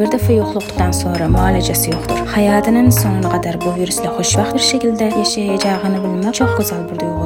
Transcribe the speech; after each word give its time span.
bir 0.00 0.08
dəfə 0.08 0.32
yoxluqdan 0.38 0.94
sonra 0.96 1.26
müalicəsi 1.28 1.90
yoxdur. 1.92 2.22
Həyatının 2.32 2.88
sonuna 2.94 3.34
qədər 3.34 3.58
bu 3.60 3.74
virusla 3.76 4.14
xoşbəxt 4.16 4.56
bir 4.56 4.64
şəkildə 4.70 5.10
yaşayacağını 5.12 6.00
bilmək 6.00 6.38
çox 6.40 6.54
gözəl 6.62 6.86
bir 6.88 7.02
duyğudur. 7.02 7.19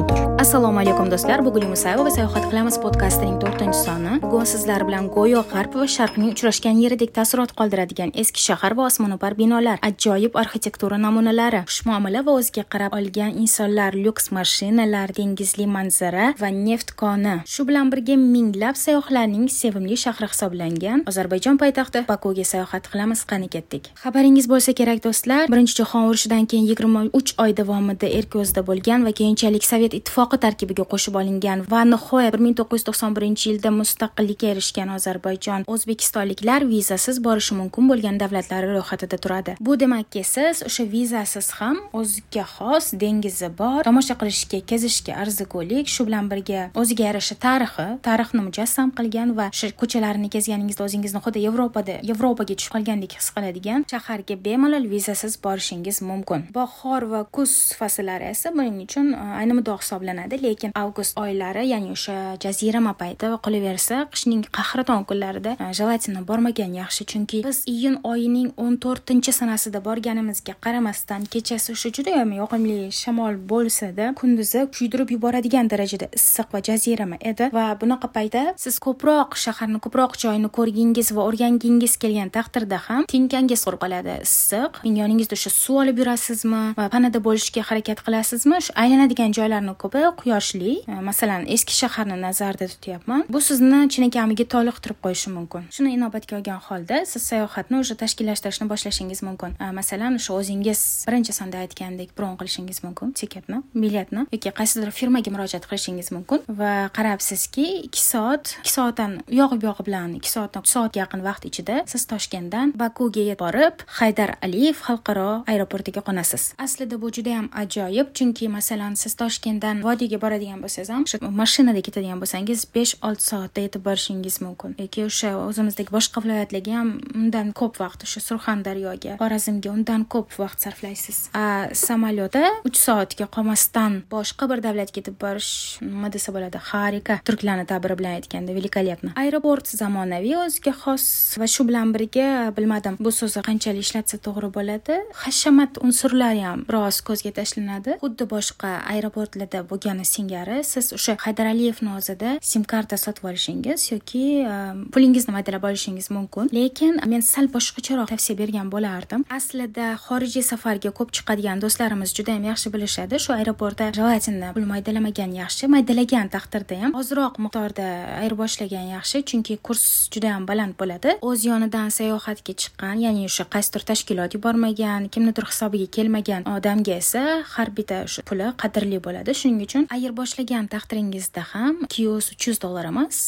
Assalomu 0.45 0.79
alaykum 0.79 1.07
do'stlar. 1.09 1.41
Bugun 1.41 1.63
musayeva 1.73 2.03
va 2.05 2.11
sayohat 2.13 2.43
qilamiz 2.51 2.75
podkastining 2.83 3.37
to'rtinchi 3.41 3.79
soni. 3.85 4.11
Bugun 4.21 4.45
sizlar 4.45 4.83
bilan 4.85 5.07
go'yo 5.15 5.39
g'arb 5.51 5.73
va 5.79 5.85
sharqning 5.93 6.35
uchrashgan 6.35 6.77
yeridek 6.83 7.15
taassurot 7.17 7.51
qoldiradigan 7.59 8.11
eski 8.21 8.43
shahar 8.47 8.75
va 8.77 8.83
osmono'par 8.89 9.33
binolar 9.39 9.81
ajoyib 9.89 10.37
arxitektura 10.41 10.99
namunalari 11.05 11.61
xushmuomala 11.69 12.21
va 12.27 12.35
o'ziga 12.39 12.63
qarab 12.73 12.93
olgan 12.99 13.31
insonlar 13.43 13.97
lyuks 14.03 14.29
mashinalar 14.37 15.15
dengizli 15.17 15.65
manzara 15.77 16.27
va 16.41 16.49
neft 16.67 16.93
koni. 17.01 17.35
Shu 17.53 17.65
bilan 17.69 17.89
birga 17.93 18.19
minglab 18.35 18.77
sayyohlarning 18.83 19.49
sevimli 19.49 19.97
shahri 20.03 20.29
hisoblangan 20.33 21.03
ozarbayjon 21.09 21.57
poytaxti 21.63 22.05
bakuga 22.11 22.45
sayohat 22.51 22.91
qilamiz 22.91 23.25
qani 23.33 23.49
ketdik. 23.57 23.89
Xabaringiz 24.03 24.45
bo'lsa 24.53 24.77
kerak 24.79 25.01
do'stlar. 25.07 25.49
Birinchi 25.55 25.79
jahon 25.81 26.05
urushidan 26.11 26.45
keyin 26.45 26.69
yigirma 26.69 27.07
uch 27.21 27.33
oy 27.41 27.57
davomida 27.63 28.13
erk 28.19 28.39
bo'lgan 28.69 29.09
va 29.09 29.17
keyinchalik 29.23 29.63
sovet 29.73 29.99
ittifoqi 30.01 30.34
tarkibiga 30.45 30.85
qo'shib 30.91 31.15
olingan 31.21 31.65
va 31.73 31.81
nihoyat 31.93 32.33
bir 32.35 32.41
ming 32.45 32.55
to'qqiz 32.59 32.85
yuz 32.85 32.87
to'qson 32.87 33.15
birinchi 33.17 33.45
yilda 33.49 33.69
mustaqillikka 33.81 34.47
erishgan 34.53 34.89
ozarbayjon 34.95 35.65
o'zbekistonliklar 35.73 36.61
vizasiz 36.71 37.19
borishi 37.27 37.53
mumkin 37.59 37.89
bo'lgan 37.91 38.19
davlatlari 38.21 38.67
ro'yxatida 38.75 39.17
turadi. 39.23 39.51
Bu 39.59 39.79
demakki 39.79 40.23
siz 40.23 40.63
o'sha 40.67 40.83
vizasiz 40.95 41.47
ham 41.59 41.77
o'ziga 41.99 42.45
xos 42.55 42.85
dengizi 43.03 43.49
bor 43.61 43.81
tomosha 43.87 44.15
qilishga 44.21 44.59
kezishga 44.71 45.13
arzigulik 45.23 45.87
shu 45.95 46.07
bilan 46.07 46.29
birga 46.31 46.61
o'ziga 46.81 47.03
yarasha 47.09 47.35
tarixi 47.47 47.87
tarixni 48.07 48.41
mujassam 48.47 48.89
qilgan 48.97 49.29
va 49.39 49.47
o'sha 49.55 49.71
ko'chalarni 49.81 50.29
kezganingizda 50.35 50.83
o'zingizni 50.87 51.19
xuddi 51.25 51.45
yevropada 51.47 51.95
yevropaga 52.09 52.53
tushib 52.59 52.73
qolgandek 52.75 53.17
his 53.19 53.29
qiladigan 53.35 53.87
shaharga 53.91 54.35
bemalol 54.47 54.85
vizasiz 54.93 55.33
borishingiz 55.45 56.01
mumkin. 56.09 56.39
Bahor 56.59 57.01
va 57.13 57.21
kuz 57.35 57.51
fasllari 57.79 58.25
esa 58.33 58.47
buning 58.57 58.77
uchun 58.87 59.13
e, 59.13 59.23
ayni 59.39 59.53
muddao 59.57 59.77
hisoblanadi 59.81 60.24
lekin 60.31 60.71
avgust 60.75 61.17
oylari 61.17 61.67
ya'ni 61.69 61.91
o'sha 61.95 62.15
jazirama 62.43 62.93
payti 63.01 63.29
va 63.31 63.37
qolaversa 63.45 63.97
qishning 64.13 64.43
qahraton 64.57 65.05
kunlarida 65.09 65.55
e, 65.59 65.73
желательно 65.73 66.21
bormagan 66.29 66.73
yaxshi. 66.81 67.05
Chunki 67.11 67.43
biz 67.47 67.63
iyun 67.67 67.95
oyining 68.03 68.49
o'n 68.57 68.77
to'rtinchi 68.83 69.31
sanasida 69.39 69.79
borganimizga 69.87 70.55
qaramasdan 70.65 71.25
kechasi 71.33 71.71
o'sha 71.75 71.89
judayam 71.97 72.31
yoqimli 72.41 72.91
shamol 73.01 73.35
bo'lsada 73.51 74.13
kunduzi 74.19 74.65
kuydirib 74.75 75.09
yuboradigan 75.15 75.69
darajada 75.73 76.07
issiq 76.17 76.47
va 76.53 76.59
jazirama 76.69 77.17
edi. 77.31 77.49
Va 77.57 77.65
bunaqa 77.81 78.11
paytda 78.17 78.43
siz 78.63 78.79
ko'proq 78.85 79.37
shaharni 79.45 79.79
ko'proq 79.85 80.17
joyini 80.23 80.49
ko'rgingiz 80.57 81.13
va 81.15 81.27
o'rgangingiz 81.29 81.97
kelgan 82.03 82.29
taqdirda 82.37 82.81
ham 82.87 83.05
tinkangiz 83.13 83.65
qurib 83.67 83.81
qoladi 83.85 84.19
issiq 84.27 84.81
yoningizda 85.01 85.35
o'sha 85.39 85.51
suv 85.61 85.81
olib 85.83 86.01
yurasizmi 86.01 86.63
va 86.79 86.89
panada 86.95 87.19
bo'lishga 87.27 87.61
harakat 87.69 88.03
qilasizmi? 88.05 88.61
Shu 88.65 88.75
aylanadigan 88.83 89.35
joylarni 89.37 89.73
ko'pi 89.83 90.03
quyoshli 90.21 90.73
e, 90.87 90.99
masalan 91.09 91.45
eski 91.55 91.73
shaharni 91.81 92.17
nazarda 92.21 92.67
tutyapman. 92.73 93.25
Bu 93.29 93.41
sizni 93.41 93.79
chinakamiga 93.93 94.45
toliqtirib 94.55 94.99
qo'yishi 95.05 95.33
mumkin. 95.37 95.67
Shuni 95.75 95.93
inobatga 95.97 96.37
olgan 96.39 96.59
holda 96.67 97.05
siz 97.05 97.21
sayohatni 97.29 97.79
уже 97.83 97.95
tashkillashtirishni 98.01 98.69
boshlashingiz 98.71 99.23
mumkin. 99.27 99.55
E, 99.61 99.71
masalan 99.79 100.19
o'sha 100.19 100.33
o'zingiz 100.39 100.81
birinchi 101.07 101.33
sonda 101.39 101.61
aytgandek 101.63 102.09
bron 102.17 102.35
qilishingiz 102.39 102.83
mumkin 102.85 103.13
tiketni 103.19 103.61
biletni 103.75 104.25
yoki 104.35 104.53
qaysidir 104.59 104.91
firmaga 104.99 105.31
murojaat 105.35 105.69
qilishingiz 105.69 106.11
mumkin. 106.15 106.43
Va 106.61 106.73
qarabsizki 106.97 107.65
ikki 107.87 108.01
soat 108.01 108.57
ikki 108.59 108.73
soatdan 108.77 109.19
u 109.31 109.39
yog'i 109.41 109.61
bu 109.61 109.71
yog'i 109.71 109.87
bilan 109.89 110.17
ikki 110.19 110.31
soatdan 110.35 110.65
uch 110.65 110.73
soatga 110.75 111.03
yaqin 111.03 111.23
vaqt 111.29 111.49
ichida 111.51 111.81
siz 111.91 112.05
toshkentdan 112.11 112.73
bakuga 112.81 113.21
yetib 113.29 113.45
borib 113.45 113.83
haydar 113.99 114.35
aliyev 114.45 114.77
xalqaro 114.87 115.29
aeroportiga 115.51 116.01
qo'nasiz. 116.07 116.43
Aslida 116.65 116.99
bu 117.01 117.11
juda 117.15 117.35
yam 117.37 117.47
ajoyib 117.61 118.13
chunki 118.17 118.49
masalan 118.57 118.93
siz 119.01 119.13
toshkentdan 119.21 119.83
vodiyga 119.95 120.19
boradigan 120.19 120.59
bo'lsangiz 120.63 120.89
ham 120.91 121.03
o'sha 121.07 121.31
mashinada 121.41 121.81
ketadigan 121.87 122.19
bo'lsangiz 122.21 122.65
besh 122.75 122.93
olti 123.07 123.23
soatda 123.31 123.65
yetib 123.65 123.83
borishingiz 123.87 124.39
mumkin. 124.45 124.75
Yoki 124.83 125.05
o'sha 125.09 125.31
o'zimizdagi 125.47 125.93
boshqa 125.97 126.23
viloyatlarga 126.23 126.73
ham 126.79 126.89
undan 127.19 127.51
ko'p 127.59 127.79
vaqt 127.83 128.05
o'sha 128.07 128.23
surxondaryoga 128.27 129.17
xorazmga 129.21 129.69
undan 129.77 130.05
ko'p 130.13 130.35
vaqt 130.41 130.65
sarflaysiz. 130.65 131.17
A 131.41 131.45
samolyotda 131.87 132.43
uch 132.67 132.79
soatga 132.85 133.27
qolmasdan 133.35 134.01
boshqa 134.15 134.49
bir 134.51 134.63
davlatga 134.67 134.97
ketib 134.97 135.15
borish 135.23 135.51
nima 135.81 136.11
desa 136.15 136.35
bo'ladi 136.35 136.61
xarika 136.71 137.19
turklarni 137.27 137.65
ta'biri 137.71 137.95
bilan 137.99 138.19
aytganda 138.19 138.57
великолепно 138.59 139.15
aeroport 139.23 139.71
zamonaviy 139.81 140.35
o'ziga 140.43 140.73
xos 140.83 141.05
va 141.41 141.47
shu 141.55 141.67
bilan 141.69 141.93
birga 141.95 142.27
bilmadim 142.57 142.99
bu 143.05 143.11
so'zni 143.19 143.45
qanchalik 143.49 143.87
ishlatsa 143.87 144.21
to'g'ri 144.27 144.49
bo'ladi. 144.57 144.99
Hashamat 145.23 145.81
unsurlari 145.85 146.43
ham 146.47 146.65
biroz 146.69 147.01
ko'zga 147.07 147.31
tashlanadi. 147.39 147.97
Xuddi 148.03 148.29
boshqa 148.35 148.71
aeroportlarda 148.93 149.59
bo'lgani 149.85 150.05
singari 150.05 150.63
siz 150.63 150.93
o'sha 150.93 151.15
haydar 151.19 151.45
aliyevni 151.45 151.91
o'zida 151.97 152.39
sim 152.41 152.63
karta 152.63 152.97
sotib 152.97 153.25
olishingiz 153.29 153.91
yoki 153.91 154.21
e, 154.41 154.55
pulingizni 154.93 155.33
maydalab 155.33 155.63
olishingiz 155.69 156.09
mumkin. 156.11 156.49
Lekin 156.53 156.99
men 157.05 157.21
sal 157.21 157.47
boshqacharoq 157.55 158.09
tavsiya 158.09 158.37
bergan 158.37 158.71
bo'lardim. 158.73 159.25
Aslida 159.37 159.93
xorijiy 160.05 160.43
safarga 160.43 160.91
ko'p 160.97 161.13
chiqadigan 161.17 161.61
do'stlarimiz 161.63 162.13
juda 162.17 162.37
yam 162.37 162.47
yaxshi 162.51 162.73
bilishadi. 162.73 163.19
Shu 163.25 163.33
aeroportda 163.37 163.91
желательно 163.99 164.53
pul 164.55 164.65
maydalamagan 164.73 165.31
yaxshi 165.41 165.69
maydalagan 165.75 166.31
taqdirda 166.35 166.79
ham 166.81 166.97
ozroq 167.01 167.37
miqdorda 167.45 167.87
ayirboshlagan 168.21 168.89
yaxshi 168.95 169.23
chunki 169.29 169.59
kurs 169.67 169.85
juda 170.13 170.33
yam 170.33 170.47
baland 170.49 170.73
bo'ladi. 170.81 171.17
O'z 171.29 171.45
yonidan 171.51 171.93
sayohatga 171.99 172.53
chiqqan 172.61 173.05
ya'ni 173.05 173.29
o'sha 173.29 173.45
qaysidir 173.53 173.85
tashkilot 173.91 174.31
yubormagan 174.37 175.09
kimnidir 175.13 175.45
hisobiga 175.51 175.87
kelmagan 175.97 176.41
odamga 176.55 176.97
esa 177.03 177.23
har 177.53 177.69
bitta 177.77 178.03
o'sha 178.07 178.21
puli 178.29 178.49
qadrli 178.61 178.99
bo'ladi. 179.07 179.31
Shuning 179.41 179.61
uchun 179.67 179.74
ayirboshlagan 179.95 180.69
taqdiringizda 180.73 181.45
ham 181.53 181.75
ikki 181.87 182.07
yuz 182.07 182.31
uch 182.35 182.47
yuz 182.49 182.61
dollar 182.65 182.85
emas 182.91 183.21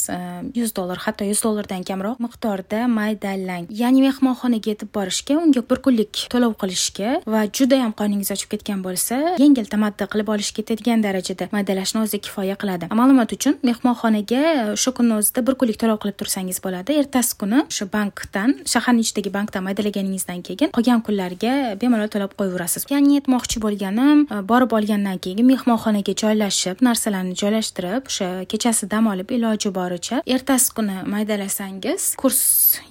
yuz 0.59 0.75
dollar 0.77 0.97
hatto 1.05 1.23
yuz 1.31 1.43
dollardan 1.45 1.87
kamroq 1.89 2.21
miqdorda 2.25 2.83
maydalang 2.99 3.65
ya'ni 3.81 4.05
mehmonxonaga 4.07 4.73
yetib 4.73 4.93
borishga 4.97 5.39
unga 5.43 5.65
bir 5.69 5.83
kunlik 5.85 6.27
to'lov 6.33 6.53
qilishga 6.61 7.09
va 7.33 7.41
judayam 7.59 7.93
qoningiz 8.01 8.31
ochib 8.35 8.49
ketgan 8.53 8.85
bo'lsa 8.87 9.15
yengil 9.43 9.65
tamaddi 9.73 10.11
qilib 10.13 10.33
olishga 10.35 10.57
ketadigan 10.67 11.03
darajada 11.05 11.47
maydalashni 11.51 12.01
o'zi 12.01 12.19
kifoya 12.25 12.55
qiladi. 12.61 12.89
Ma'lumot 12.99 13.31
uchun 13.37 13.55
mehmonxonaga 13.69 14.41
e, 14.53 14.63
o'sha 14.75 14.91
kunni 14.97 15.13
o'zida 15.19 15.43
bir 15.47 15.55
kunlik 15.59 15.77
to'lov 15.81 15.99
qilib 16.03 16.17
tursangiz 16.21 16.59
bo'ladi. 16.65 16.97
Ertasi 17.01 17.37
kuni 17.41 17.59
o'sha 17.63 17.87
bankdan 17.93 18.55
shaharni 18.73 19.05
ichidagi 19.05 19.31
bankdan 19.37 19.65
maydalaganingizdan 19.67 20.41
keyin 20.47 20.73
qolgan 20.77 21.03
kunlarga 21.07 21.53
bemalol 21.81 22.09
to'lab 22.13 22.33
qo'yaverasiz. 22.39 22.87
Ya'ni 22.93 23.19
aytmoqchi 23.21 23.63
bo'lganim 23.65 24.25
e, 24.27 24.41
borib 24.51 24.75
olgandan 24.79 25.21
keyin 25.23 25.45
mehmonxonaga 25.51 26.13
joylashib 26.37 26.81
narsalarni 26.85 27.33
joylashtirib 27.41 28.09
o'sha 28.11 28.27
kechasi 28.51 28.89
dam 28.91 29.07
olib 29.07 29.29
iloji 29.31 29.71
boricha 29.73 30.21
ertasi 30.35 30.73
kuni 30.77 30.97
maydalasangiz 31.13 32.03
kurs 32.21 32.41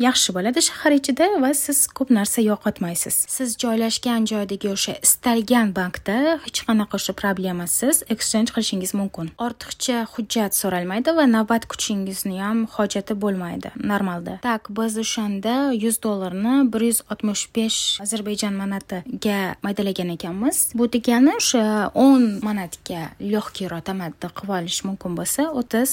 yaxshi 0.07 0.35
bo'ladi 0.37 0.63
shahar 0.69 0.93
ichida 0.99 1.27
va 1.45 1.51
siz 1.55 1.87
ko'p 1.99 2.11
narsa 2.19 2.43
yo'qotmaysiz. 2.43 3.17
Siz 3.37 3.55
joylashgan 3.63 4.27
joydagi 4.33 4.71
o'sha 4.73 4.97
istalgan 5.07 5.75
bankda 5.79 6.17
hech 6.47 6.61
qanaqa 6.69 6.99
o'sha 6.99 7.13
problemasiz 7.23 8.03
exchange 8.15 8.51
qilishingiz 8.57 8.95
mumkin. 9.01 9.31
Ortiqcha 9.47 9.99
hujjat 10.15 10.59
so'ralmaydi 10.61 11.15
va 11.19 11.27
navbat 11.37 11.69
kutishingizni 11.71 12.41
ham 12.47 12.65
hojati 12.77 13.15
bo'lmaydi 13.23 13.75
normalda. 13.93 14.39
Так 14.49 14.71
biz 14.79 14.99
o'shanda 15.05 15.55
yuz 15.85 16.03
dollarni 16.07 16.57
bir 16.73 16.89
yuz 16.91 17.01
oltmish 17.11 17.45
besh 17.57 17.81
ozarbayjon 18.05 18.59
manatiga 18.63 19.39
maydalagan 19.67 20.11
ekanmiz. 20.17 20.59
Bu 20.79 20.91
degani 20.97 21.37
o'sha 21.41 21.65
o'n 22.07 22.27
manatga 22.49 23.03
легкийroq 23.37 23.83
tamaddi 23.89 24.29
qilib 24.39 24.53
olish 24.59 24.81
mumkin 24.89 25.17
bo'lsa 25.19 25.43
o'ttiz 25.61 25.93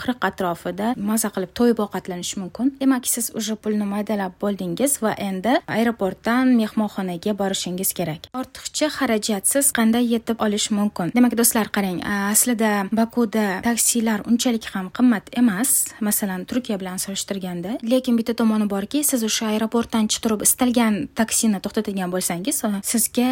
qirq 0.00 0.26
atrofida 0.28 0.86
maza 1.10 1.28
qilib 1.34 1.52
to'yib 1.58 1.78
ovqatlanish 1.84 2.34
mumkin. 2.42 2.72
Demak 2.80 3.06
siz 3.14 3.30
уже 3.38 3.54
pulni 3.62 3.86
maydalab 3.94 4.32
bo'ldingiz 4.42 4.92
va 5.04 5.12
endi 5.28 5.54
aeroportdan 5.76 6.54
mehmonxonaga 6.60 7.32
borishingiz 7.40 7.90
kerak. 7.98 8.28
Ortiqcha 8.40 8.88
xarajatsiz 8.98 9.72
qanday 9.78 10.04
yetib 10.14 10.42
olish 10.46 10.68
mumkin? 10.78 11.14
Demak 11.16 11.38
do'stlar 11.40 11.70
qarang 11.76 12.02
aslida 12.32 12.72
bakuda 13.00 13.46
taksilar 13.68 14.26
unchalik 14.30 14.64
ham 14.74 14.90
qimmat 14.96 15.30
emas. 15.40 15.70
Masalan 16.08 16.44
turkiya 16.50 16.76
bilan 16.82 16.98
solishtirganda. 17.04 17.78
Lekin 17.92 18.18
bitta 18.18 18.34
tomoni 18.40 18.66
borki 18.74 19.04
siz 19.10 19.24
o'sha 19.30 19.52
aeroportdan 19.54 20.10
chiqib 20.12 20.24
turib 20.24 20.42
istalgan 20.46 20.94
taksini 21.20 21.60
to'xtatadigan 21.64 22.12
bo'lsangiz 22.14 22.62
sizga 22.88 23.30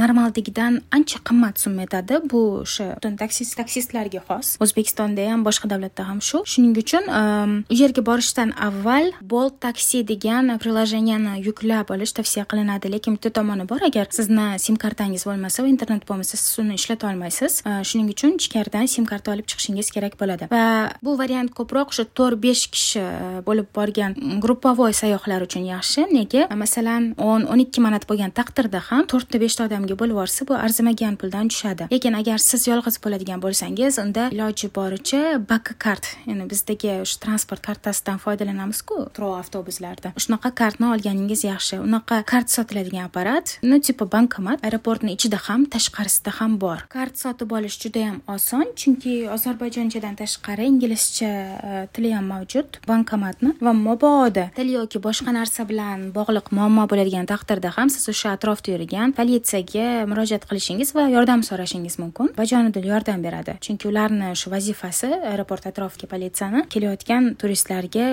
normaldagidan 0.00 0.78
ancha 0.96 1.18
qimmat 1.28 1.58
summa 1.62 1.82
etadi 1.88 2.20
bu 2.32 2.42
o'sha 2.80 2.90
o'sha 2.90 2.96
butun 2.96 3.16
taksist 3.16 3.56
taksistlarga 3.58 4.22
xos. 4.28 4.56
O'zbekistonda 4.62 5.26
ham 5.30 5.44
boshqa 5.44 5.68
davlatda 5.70 6.06
ham 6.08 6.20
shu. 6.20 6.42
Shuning 6.52 6.76
uchun 6.82 7.04
ehm, 7.08 7.54
u 7.70 7.74
yerga 7.74 8.02
borishdan 8.04 8.52
avval 8.68 9.12
bolt 9.20 9.60
taksi 9.60 10.02
degan 10.06 10.50
приложениyani 10.62 11.40
yuklab 11.46 11.90
olish 11.94 12.12
tavsiya 12.18 12.44
qilinadi. 12.50 12.90
Lekin 12.94 13.16
bitta 13.16 13.30
tomoni 13.38 13.66
bor 13.68 13.82
agar 13.88 14.08
sizni 14.10 14.58
sim 14.58 14.76
kartangiz 14.76 15.26
bo'lmasa 15.28 15.64
va 15.64 15.68
internet 15.68 16.06
bo'lmasa 16.08 16.36
siz 16.36 16.58
uni 16.62 16.74
ishlata 16.80 17.08
olmaysiz 17.10 17.62
e, 17.66 17.70
shuning 17.88 18.08
uchun 18.14 18.36
ichkaridan 18.40 18.86
sim 18.94 19.06
karta 19.12 19.32
olib 19.34 19.46
chiqishingiz 19.50 19.90
kerak 19.94 20.18
bo'ladi. 20.20 20.50
Va 20.54 20.90
bu 21.02 21.16
variant 21.18 21.50
ko'proq 21.58 21.94
o'sha 21.94 22.04
to'rt 22.18 22.40
besh 22.46 22.66
kishi 22.74 23.00
e, 23.00 23.44
bo'lib 23.48 23.68
borgan 23.76 24.16
групповой 24.44 24.92
sayyohlar 25.02 25.40
uchun 25.48 25.64
yaxshi. 25.74 26.06
Nega? 26.12 26.46
E, 26.48 26.56
masalan 26.64 27.12
o'n 27.18 27.46
o'n 27.52 27.64
ikki 27.66 27.80
manat 27.86 28.08
bo'lgan 28.10 28.34
taqdirda 28.38 28.80
ham 28.90 29.06
to'rtta 29.12 29.42
beshta 29.44 29.68
odamga 29.68 29.98
bo'lib 30.00 30.16
yuborsa 30.20 30.46
bu 30.48 30.54
arzimagan 30.64 31.16
puldan 31.20 31.48
tushadi. 31.50 31.88
Lekin 31.92 32.14
agar 32.14 32.38
siz 32.38 32.66
yolg'iz 32.70 32.96
bo'ladigan 33.04 33.42
bo'lsangiz 33.44 33.98
unda 34.04 34.28
iloji 34.34 34.72
boricha 34.78 35.22
bakka 35.50 35.74
kart 35.84 36.04
ya'ni 36.28 36.48
bizdagi 36.52 36.92
o'sha 37.04 37.20
transport 37.24 37.62
kartasidan 37.68 38.18
foydalanamizku. 38.24 38.96
Trov 39.16 39.36
avtobuslarda. 39.42 40.14
Shunaqa 40.24 40.54
kartni 40.60 40.90
olganingiz 40.94 41.44
yaxshi. 41.50 41.80
Unaqa 41.86 42.22
kart 42.32 42.48
sotiladigan 42.56 43.10
apparat 43.10 43.58
ну 43.62 43.80
типа 43.80 44.04
bankomat 44.04 44.58
aeroportni 44.64 45.14
ichida 45.16 45.38
ham 45.46 45.66
tashqarisida 45.66 46.30
ham 46.38 46.58
bor. 46.58 46.78
Kart 46.88 47.14
sotib 47.16 47.52
olish 47.52 47.78
juda 47.82 48.00
yam 48.06 48.16
oson 48.28 48.66
chunki 48.80 49.14
ozarbayjonchadan 49.34 50.14
tashqari 50.20 50.64
inglizcha 50.72 51.30
e, 51.68 51.86
tili 51.94 52.12
ham 52.12 52.26
mavjud. 52.32 52.80
Bankomatni 52.86 53.54
va 53.60 53.72
mabodo 53.72 54.44
til 54.56 54.68
yoki 54.76 54.98
boshqa 55.06 55.32
narsa 55.38 55.66
bilan 55.70 56.10
bog'liq 56.16 56.52
muammo 56.56 56.86
bo'ladigan 56.90 57.26
taqdirda 57.32 57.72
ham 57.76 57.88
siz 57.94 58.08
o'sha 58.12 58.34
atrofda 58.36 58.74
yurgan 58.74 59.14
politsiyaga 59.18 60.06
murojaat 60.10 60.44
qilishingiz 60.50 60.94
va 60.96 61.08
yordam 61.16 61.42
so'rashingiz 61.48 61.98
mumkin. 62.02 62.32
Yanada 62.60 62.80
yordam 62.84 63.22
beradi. 63.24 63.56
Chunki 63.64 63.88
ularni 63.88 64.32
shu 64.36 64.50
vazifasi 64.52 65.10
e, 65.10 65.20
aeroport 65.32 65.66
atrofiga 65.70 66.08
politsiyani 66.12 66.64
kelayotgan 66.72 67.34
turistlarga 67.40 68.06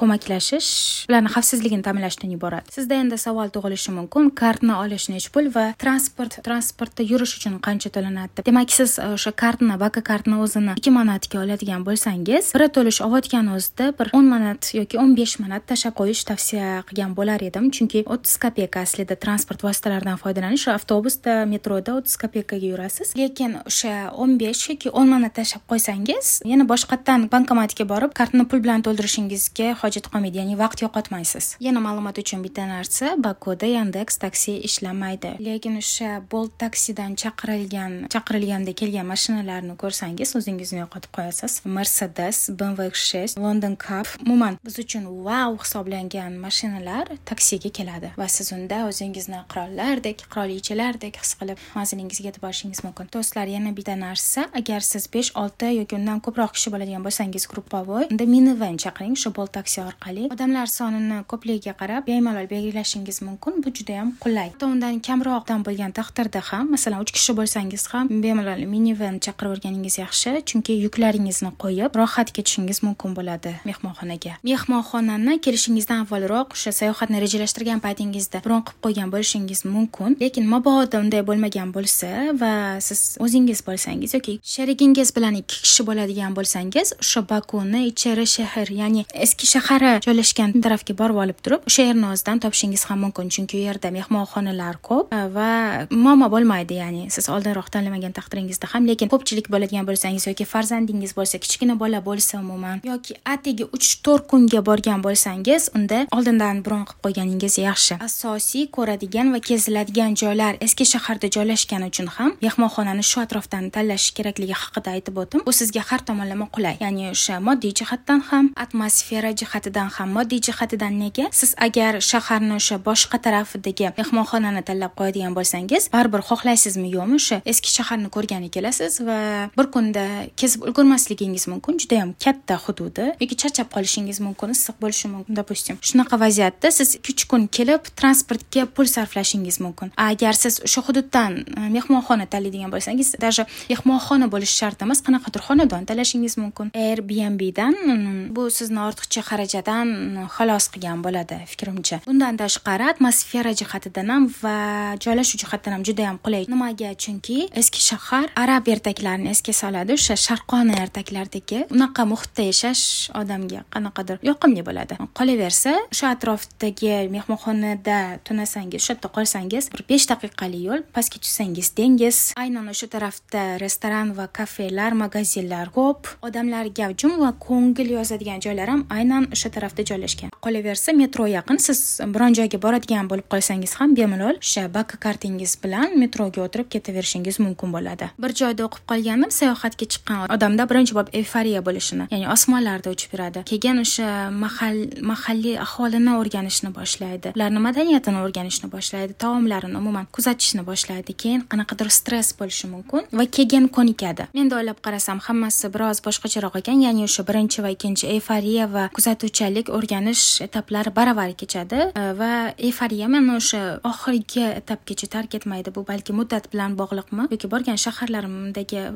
ko'maklashish 0.00 0.70
ularni 1.10 1.32
xavfsizligini 1.34 1.84
ta'minlashdan 1.86 2.34
iborat. 2.36 2.70
Sizda 2.76 2.98
endi 3.02 3.18
savol 3.18 3.52
tug'ilishi 3.54 3.94
mumkin. 3.98 4.30
Kartani 4.42 4.76
olish 4.78 5.08
nechi 5.12 5.32
pul 5.34 5.50
va 5.54 5.66
transport 5.78 6.38
transportda 6.46 7.06
yurish 7.10 7.36
uchun 7.38 7.58
qancha 7.66 7.92
to'lanadi? 7.96 8.44
Demak 8.46 8.72
siz 8.78 8.98
e, 8.98 9.08
o'sha 9.16 9.32
kartani 9.44 9.78
baka 9.80 10.04
kartni 10.10 10.38
o'zini 10.44 10.76
ikki 10.78 10.94
manatga 10.98 11.40
oladigan 11.44 11.84
bo'lsangiz 11.88 12.52
biri 12.56 12.68
to'lish 12.76 13.00
olayotgan 13.06 13.50
o'zida 13.56 13.90
bir 13.98 14.12
o'n 14.18 14.30
manat 14.34 14.72
yoki 14.78 15.00
o'n 15.02 15.14
besh 15.18 15.38
manat 15.42 15.66
tashlab 15.70 15.96
qo'yish 16.00 16.24
tavsiya 16.30 16.82
qilgan 16.88 17.14
bo'lar 17.18 17.42
edim. 17.48 17.70
Chunki 17.76 18.04
o'ttiz 18.14 18.36
kopeyka 18.44 18.84
aslida 18.86 19.16
transport 19.24 19.64
vositalaridan 19.66 20.18
foydalanish 20.22 20.66
avtobusda 20.76 21.34
metroda 21.52 21.96
o'ttiz 21.98 22.16
kopeykaga 22.22 22.66
yurasiz. 22.72 23.14
Lekin 23.18 23.58
o'sha 23.68 23.83
o'n 24.22 24.38
besh 24.40 24.70
yoki 24.70 24.90
o'n 24.90 25.08
manat 25.12 25.34
tashlab 25.38 25.64
qo'ysangiz 25.70 26.40
yana 26.52 26.64
boshqatdan 26.72 27.28
bankomatga 27.32 27.84
borib 27.92 28.12
kartani 28.18 28.44
pul 28.50 28.62
bilan 28.64 28.84
to'ldirishingizga 28.86 29.68
hojat 29.82 30.08
qolmaydi 30.12 30.40
ya'ni 30.42 30.58
vaqt 30.62 30.84
yo'qotmaysiz. 30.84 31.56
Yana 31.66 31.80
ma'lumot 31.86 32.18
uchun 32.22 32.42
bitta 32.46 32.66
narsa 32.70 33.14
bakuda 33.26 33.66
yandex 33.66 34.18
taksi 34.24 34.56
ishlamaydi. 34.68 35.34
Lekin 35.46 35.78
o'sha 35.82 36.10
bolt 36.32 36.54
taksidan 36.62 37.16
chaqirilgan 37.22 37.92
chaqirilganda 38.14 38.72
kelgan 38.80 39.06
mashinalarni 39.12 39.76
ko'rsangiz 39.82 40.34
o'zingizni 40.38 40.80
yo'qotib 40.82 41.12
qo'yasiz. 41.16 41.60
Mercedes 41.76 42.38
bmw 42.58 42.90
шесть 42.94 43.38
london 43.44 43.74
cup. 43.86 44.06
Umuman 44.26 44.58
biz 44.64 44.78
uchun 44.84 45.04
vau 45.26 45.56
hisoblangan 45.62 46.32
mashinalar 46.46 47.06
taksiga 47.30 47.70
keladi. 47.78 48.12
Va 48.20 48.28
siz 48.28 48.52
unda 48.56 48.84
o'zingizni 48.88 49.40
qirollardek 49.52 50.26
qirolichalardek 50.32 51.20
his 51.22 51.34
qilib 51.40 51.58
manzilingizga 51.76 52.30
yetib 52.30 52.42
borishingiz 52.46 52.84
mumkin. 52.86 53.10
Do'stlar 53.14 53.46
yana 53.56 53.73
bitta 53.78 53.94
narsa 54.04 54.46
agar 54.60 54.80
siz 54.90 55.08
besh 55.14 55.30
olti 55.42 55.72
yoki 55.80 55.96
undan 56.00 56.20
ko'proq 56.26 56.52
kishi 56.56 56.68
bo'ladigan 56.74 57.02
bo'lsangiz 57.06 57.44
групповой 57.52 58.04
unda 58.12 58.24
minivan 58.34 58.76
chaqiring 58.84 59.16
shu 59.22 59.28
bolt 59.36 59.52
taksi 59.58 59.78
orqali. 59.88 60.24
Odamlar 60.34 60.68
sonini 60.78 61.18
ko'pligiga 61.30 61.74
qarab 61.80 62.02
bemalol 62.10 62.46
belgilashingiz 62.54 63.22
mumkin 63.26 63.62
bu 63.64 63.68
juda 63.76 63.92
yam 64.00 64.08
qulay. 64.24 64.48
Hatto 64.52 64.66
undan 64.74 65.00
kamroqdan 65.08 65.60
bo'lgan 65.66 65.92
taqdirda 65.98 66.40
ham 66.50 66.64
masalan 66.74 67.00
uch 67.04 67.12
kishi 67.16 67.32
bo'lsangiz 67.40 67.82
ham 67.92 68.06
bemalol 68.24 68.60
minivan 68.74 69.16
chaqirib 69.24 69.54
yuborganingiz 69.54 69.98
yaxshi 69.98 70.30
chunki 70.48 70.74
yuklaringizni 70.84 71.50
qo'yib 71.62 71.94
rohat 72.00 72.32
ketishingiz 72.36 72.82
mumkin 72.86 73.14
bo'ladi 73.18 73.52
mehmonxonaga. 73.68 74.34
Mehmonxonani 74.48 75.38
kelishingizdan 75.44 76.04
avvalroq 76.04 76.56
o'sha 76.56 76.72
sayohatni 76.80 77.20
rejalashtirgan 77.24 77.80
paytingizda 77.84 78.42
bron 78.44 78.64
qilib 78.66 78.80
qo'ygan 78.86 79.12
bo'lishingiz 79.14 79.64
mumkin 79.74 80.16
lekin 80.22 80.48
mabodo 80.54 81.00
unday 81.04 81.22
bo'lmagan 81.28 81.70
bo'lsa 81.76 82.10
va 82.42 82.52
siz 82.86 83.00
o'zingiz 83.24 83.63
bo'lsangiz 83.68 84.14
yoki 84.16 84.38
sherigingiz 84.54 85.16
bilan 85.16 85.34
ikki 85.42 85.62
kishi 85.64 85.82
bo'ladigan 85.88 86.32
bo'lsangiz 86.38 86.94
o'sha 87.02 87.20
bakuni 87.30 87.80
ichari 87.90 88.26
shahar 88.36 88.68
ya'ni 88.80 89.02
eski 89.24 89.46
shahari 89.54 89.92
joylashgan 90.06 90.50
tarafga 90.64 90.94
borib 91.00 91.18
olib 91.24 91.38
turib 91.44 91.60
o'sha 91.68 91.82
yerni 91.88 92.06
o'zidan 92.12 92.38
topishingiz 92.44 92.84
ham 92.88 92.98
mumkin. 93.04 93.28
Chunki 93.34 93.56
u 93.58 93.62
yerda 93.68 93.90
mehmonxonalar 93.98 94.76
ko'p 94.88 95.14
e, 95.18 95.20
va 95.36 95.50
muammo 95.90 96.28
bo'lmaydi 96.34 96.78
ya'ni 96.82 97.02
siz 97.16 97.28
oldinroq 97.34 97.68
tanlamagan 97.74 98.12
taqdiringizda 98.18 98.70
ham 98.72 98.88
lekin 98.90 99.12
ko'pchilik 99.14 99.50
bo'ladigan 99.54 99.88
bo'lsangiz 99.88 100.26
yoki 100.30 100.44
farzandingiz 100.52 101.12
bo'lsa 101.18 101.40
kichkina 101.44 101.78
bola 101.82 102.00
bo'lsa 102.08 102.40
umuman 102.44 102.82
yoki 102.90 103.16
atigi 103.34 103.64
uch 103.76 103.88
to'rt 104.04 104.28
kunga 104.32 104.60
borgan 104.68 105.00
bo'lsangiz 105.06 105.70
unda 105.78 105.98
oldindan 106.16 106.62
bron 106.66 106.84
qilib 106.88 107.00
qo'yganingiz 107.06 107.58
yaxshi. 107.68 107.94
Asosiy 108.08 108.64
ko'radigan 108.76 109.32
va 109.34 109.40
keziladigan 109.48 110.12
joylar 110.22 110.52
eski 110.66 110.84
shaharda 110.92 111.32
joylashgani 111.36 111.90
uchun 111.92 112.08
ham 112.16 112.30
mehmonxonani 112.44 113.04
shu 113.10 113.20
atrofda 113.24 113.53
atrofdan 113.54 113.70
tanlash 113.70 114.12
kerakligi 114.16 114.54
haqida 114.54 114.90
aytib 114.96 115.16
o'tdim. 115.18 115.42
Bu 115.46 115.52
sizga 115.52 115.82
har 115.88 116.00
tomonlama 116.08 116.48
qulay 116.54 116.76
ya'ni 116.80 117.10
o'sha 117.10 117.40
moddiy 117.40 117.72
jihatdan 117.78 118.20
ham 118.30 118.50
atmosfera 118.56 119.30
jihatidan 119.40 119.88
ham 119.96 120.08
moddiy 120.16 120.40
jihatidan 120.46 120.98
nega 120.98 121.28
siz 121.32 121.54
agar 121.66 122.00
shaharni 122.00 122.54
o'sha 122.60 122.76
boshqa 122.88 123.18
tarafidagi 123.26 123.92
mehmonxonani 123.98 124.62
tanlab 124.68 124.92
qo'yadigan 124.98 125.32
bo'lsangiz 125.38 125.88
baribir 125.94 126.22
xohlaysizmi 126.30 126.88
yo'qmi 126.96 127.16
o'sha 127.20 127.40
eski 127.52 127.70
shaharni 127.76 128.08
ko'rgani 128.16 128.48
kelasiz 128.54 129.00
va 129.08 129.18
bir 129.58 129.66
kunda 129.74 130.04
kezib 130.40 130.66
ulgurmasligingiz 130.66 131.44
mumkin 131.52 131.78
juda 131.82 131.94
yam 132.02 132.10
katta 132.24 132.58
hududi 132.66 133.06
yoki 133.22 133.36
charchab 133.42 133.68
qolishingiz 133.76 134.18
mumkin 134.26 134.48
issiq 134.56 134.76
bo'lishi 134.82 135.08
mumkin. 135.14 135.34
Допустим 135.40 135.76
shunaqa 135.88 136.16
vaziyatda 136.24 136.70
siz 136.78 136.94
ikki 136.98 137.12
uch 137.14 137.24
kun 137.30 137.46
kelib 137.56 137.82
transportga 138.00 138.66
pul 138.74 138.86
sarflashingiz 138.96 139.60
mumkin. 139.64 139.88
Agar 140.10 140.34
siz 140.42 140.60
o'sha 140.66 140.80
hududdan 140.86 141.32
e, 141.58 141.60
mehmonxona 141.76 142.26
tanlaydigan 142.32 142.70
bo'lsangiz 142.74 143.14
даже 143.20 143.43
mehmonxona 143.70 144.28
bo'lishi 144.34 144.56
shart 144.60 144.82
emas 144.86 145.00
qanaqadir 145.06 145.42
xonadon 145.48 145.86
tanlashingiz 145.88 146.36
mumkin. 146.42 146.70
Airbnbdan 146.86 147.74
mm, 147.74 148.36
bu 148.36 148.48
sizni 148.58 148.80
ortiqcha 148.88 149.22
xarajatdan 149.30 149.86
mm, 149.88 150.28
xalos 150.36 150.68
qilgan 150.74 151.02
bo'ladi 151.06 151.40
fikrimcha. 151.52 152.00
Bundan 152.08 152.38
tashqari 152.42 152.88
atmosfera 152.92 153.52
jihatidan 153.60 154.12
ham 154.14 154.28
va 154.42 154.56
joylashuv 155.04 155.42
jihatidan 155.44 155.76
ham 155.76 155.84
juda 155.88 156.08
yam 156.08 156.18
qulay. 156.24 156.44
Nimaga? 156.54 156.92
Chunki 157.04 157.38
eski 157.60 157.80
shahar 157.90 158.28
arab 158.44 158.68
ertaklarini 158.74 159.30
esga 159.34 159.54
soladi 159.62 159.96
o'sha 159.98 160.16
sharqona 160.26 160.78
ertaklardagi 160.84 161.64
unaqa 161.74 162.06
muhitda 162.12 162.48
yashash 162.50 162.84
odamga 163.20 163.64
qanaqadir 163.74 164.16
yoqimli 164.30 164.62
bo'ladi. 164.68 164.98
Qolaversa 165.18 165.74
o'sha 165.92 166.14
atrofdagi 166.14 166.92
mehmonxonada 167.16 167.98
tunasangiz 168.26 168.80
o'sha 168.82 168.94
yerda 168.94 169.08
qolsangiz 169.16 169.70
bir 169.74 169.82
besh 169.90 170.06
daqiqalik 170.12 170.62
yo'l 170.68 170.82
pastga 170.96 171.18
tushsangiz 171.24 171.68
dengiz. 171.80 172.18
Aynan 172.44 172.68
o'sha 172.72 172.86
tarafda 172.94 173.33
restoran 173.58 174.12
va 174.18 174.26
kafelar 174.38 174.92
magazinlar 174.94 175.70
ko'p 175.78 176.08
odamlar 176.26 176.66
gavjum 176.78 177.18
va 177.22 177.30
ko'ngil 177.46 177.90
yozadigan 177.96 178.40
joylar 178.46 178.68
ham 178.72 178.82
aynan 178.96 179.28
o'sha 179.34 179.50
tarafda 179.56 179.84
joylashgan. 179.90 180.30
Qolaversa 180.44 180.92
metro 180.96 181.26
yaqin 181.26 181.58
siz 181.66 181.80
biron 182.14 182.34
joyga 182.38 182.58
boradigan 182.64 183.08
bo'lib 183.10 183.26
qolsangiz 183.32 183.74
ham 183.80 183.94
bemalol 183.98 184.36
o'sha 184.42 184.64
baka 184.74 184.96
kartingiz 185.04 185.56
bilan 185.64 185.98
metroga 186.02 186.42
o'tirib 186.46 186.68
ketaverishingiz 186.74 187.40
mumkin 187.44 187.74
bo'ladi. 187.76 188.10
Bir 188.22 188.34
joyda 188.40 188.66
o'qib 188.68 188.84
qolgandim 188.92 189.30
sayohatga 189.38 189.86
chiqqan 189.92 190.34
odamda 190.36 190.68
birinchi 190.70 190.96
bo'lib 190.98 191.14
eyforiya 191.20 191.60
bo'lishini 191.68 192.08
ya'ni 192.14 192.30
osmonlarda 192.36 192.94
uchib 192.96 193.16
yuradi. 193.16 193.44
Keyin 193.50 193.82
o'sha 193.84 194.08
mahall 194.44 194.80
mahalliy 195.12 195.56
aholini 195.66 196.12
o'rganishni 196.20 196.70
boshlaydi 196.78 197.34
ularni 197.36 197.64
madaniyatini 197.68 198.22
o'rganishni 198.24 198.70
boshlaydi 198.76 199.18
taomlarini 199.24 199.76
umuman 199.82 200.06
kuzatishni 200.16 200.62
boshlaydi. 200.70 201.16
Keyin 201.22 201.46
qanaqadir 201.52 201.90
stress 201.98 202.34
bo'lishi 202.40 202.70
mumkin 202.74 203.08
va 203.18 203.23
keyin 203.36 203.68
ko'nikadi 203.76 204.28
menda 204.34 204.58
o'ylab 204.60 204.78
qarasam 204.86 205.18
hammasi 205.26 205.70
biroz 205.74 206.00
boshqacharoq 206.06 206.58
ekan 206.60 206.80
ya'ni 206.86 207.04
o'sha 207.08 207.22
birinchi 207.28 207.62
va 207.64 207.70
ikkinchi 207.74 208.08
eyforiya 208.14 208.66
va 208.74 208.84
kuzatuvchanlik 208.96 209.70
o'rganish 209.76 210.24
etaplari 210.46 210.90
baravar 210.98 211.32
kechadi. 211.40 211.80
E, 211.94 212.04
va 212.20 212.30
eyforiya 212.68 213.08
meni 213.14 213.36
o'sha 213.38 213.60
oxirgi 213.90 214.44
etapgacha 214.60 215.08
tark 215.14 215.36
etmaydi 215.38 215.74
bu 215.76 215.84
balki 215.90 216.16
muddat 216.18 216.50
bilan 216.52 216.76
bog'liqmi? 216.80 217.28
Yoki 217.34 217.50
borgan 217.54 217.78
shaharlarimdagi 217.84 218.80
e, 218.80 218.88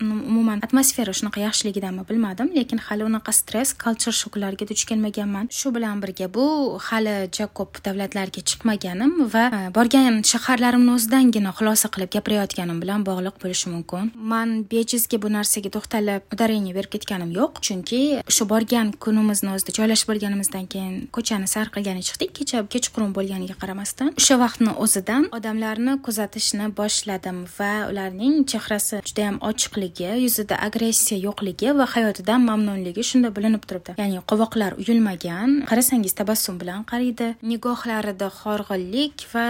umuman 0.00 0.64
atmosfera 0.66 1.14
shunaqa 1.20 1.44
yaxshiligidanmi 1.46 2.06
bilmadim 2.10 2.52
lekin 2.58 2.82
hali 2.86 3.06
unaqa 3.10 3.32
stress 3.40 3.74
culture 3.84 4.16
shoklarga 4.22 4.68
duch 4.70 4.84
kelmaganman. 4.90 5.50
Shu 5.60 5.74
bilan 5.76 6.02
birga 6.04 6.28
bu 6.36 6.46
hali 6.88 7.16
juda 7.34 7.48
ko'p 7.60 7.82
davlatlarga 7.86 8.44
chiqmaganim 8.52 9.16
va 9.34 9.44
e, 9.58 9.62
borgan 9.78 10.22
shaharlarimni 10.32 10.96
o'zidangina 10.96 11.54
xulosa 11.58 11.92
qilib 11.94 12.14
gapirayotganim 12.16 12.78
bilan 12.84 13.06
bog'liq 13.10 13.36
bo'lishi 13.42 13.69
mumkin. 13.74 14.10
Man 14.32 14.48
bejizga 14.72 15.16
bu 15.22 15.28
narsaga 15.36 15.70
to'xtalib 15.76 16.22
ударение 16.34 16.74
berib 16.78 16.92
ketganim 16.94 17.30
yo'q. 17.38 17.52
Chunki 17.66 18.00
o'sha 18.30 18.44
borgan 18.52 18.92
kunimizni 19.04 19.50
o'zida 19.54 19.76
joylashib 19.78 20.08
bo'lganimizdan 20.10 20.66
keyin 20.72 20.94
ko'chani 21.16 21.46
sayr 21.54 21.68
qilgani 21.74 22.02
chiqdik 22.08 22.30
kecha 22.38 22.64
kechqurun 22.74 23.12
bo'lganiga 23.16 23.56
qaramasdan 23.62 24.12
o'sha 24.20 24.36
vaqtni 24.44 24.72
o'zidan 24.84 25.28
odamlarni 25.38 25.94
kuzatishni 26.06 26.66
boshladim 26.80 27.38
va 27.58 27.72
ularning 27.90 28.34
chehrasi 28.50 29.02
judayam 29.08 29.36
ochiqligi 29.50 30.10
yuzida 30.24 30.58
agressiya 30.68 31.18
yo'qligi 31.26 31.74
va 31.78 31.86
hayotidan 31.94 32.40
mamnunligi 32.50 33.02
shunda 33.10 33.30
bilinib 33.36 33.64
turibdi. 33.68 33.96
Ya'ni 34.02 34.22
qovoqlar 34.30 34.78
uyulmagan 34.80 35.56
qarasangiz 35.70 36.14
tabassum 36.20 36.58
bilan 36.62 36.86
qaraydi 36.90 37.28
nigohlarida 37.52 38.28
horg'inlik 38.40 39.26
va 39.34 39.46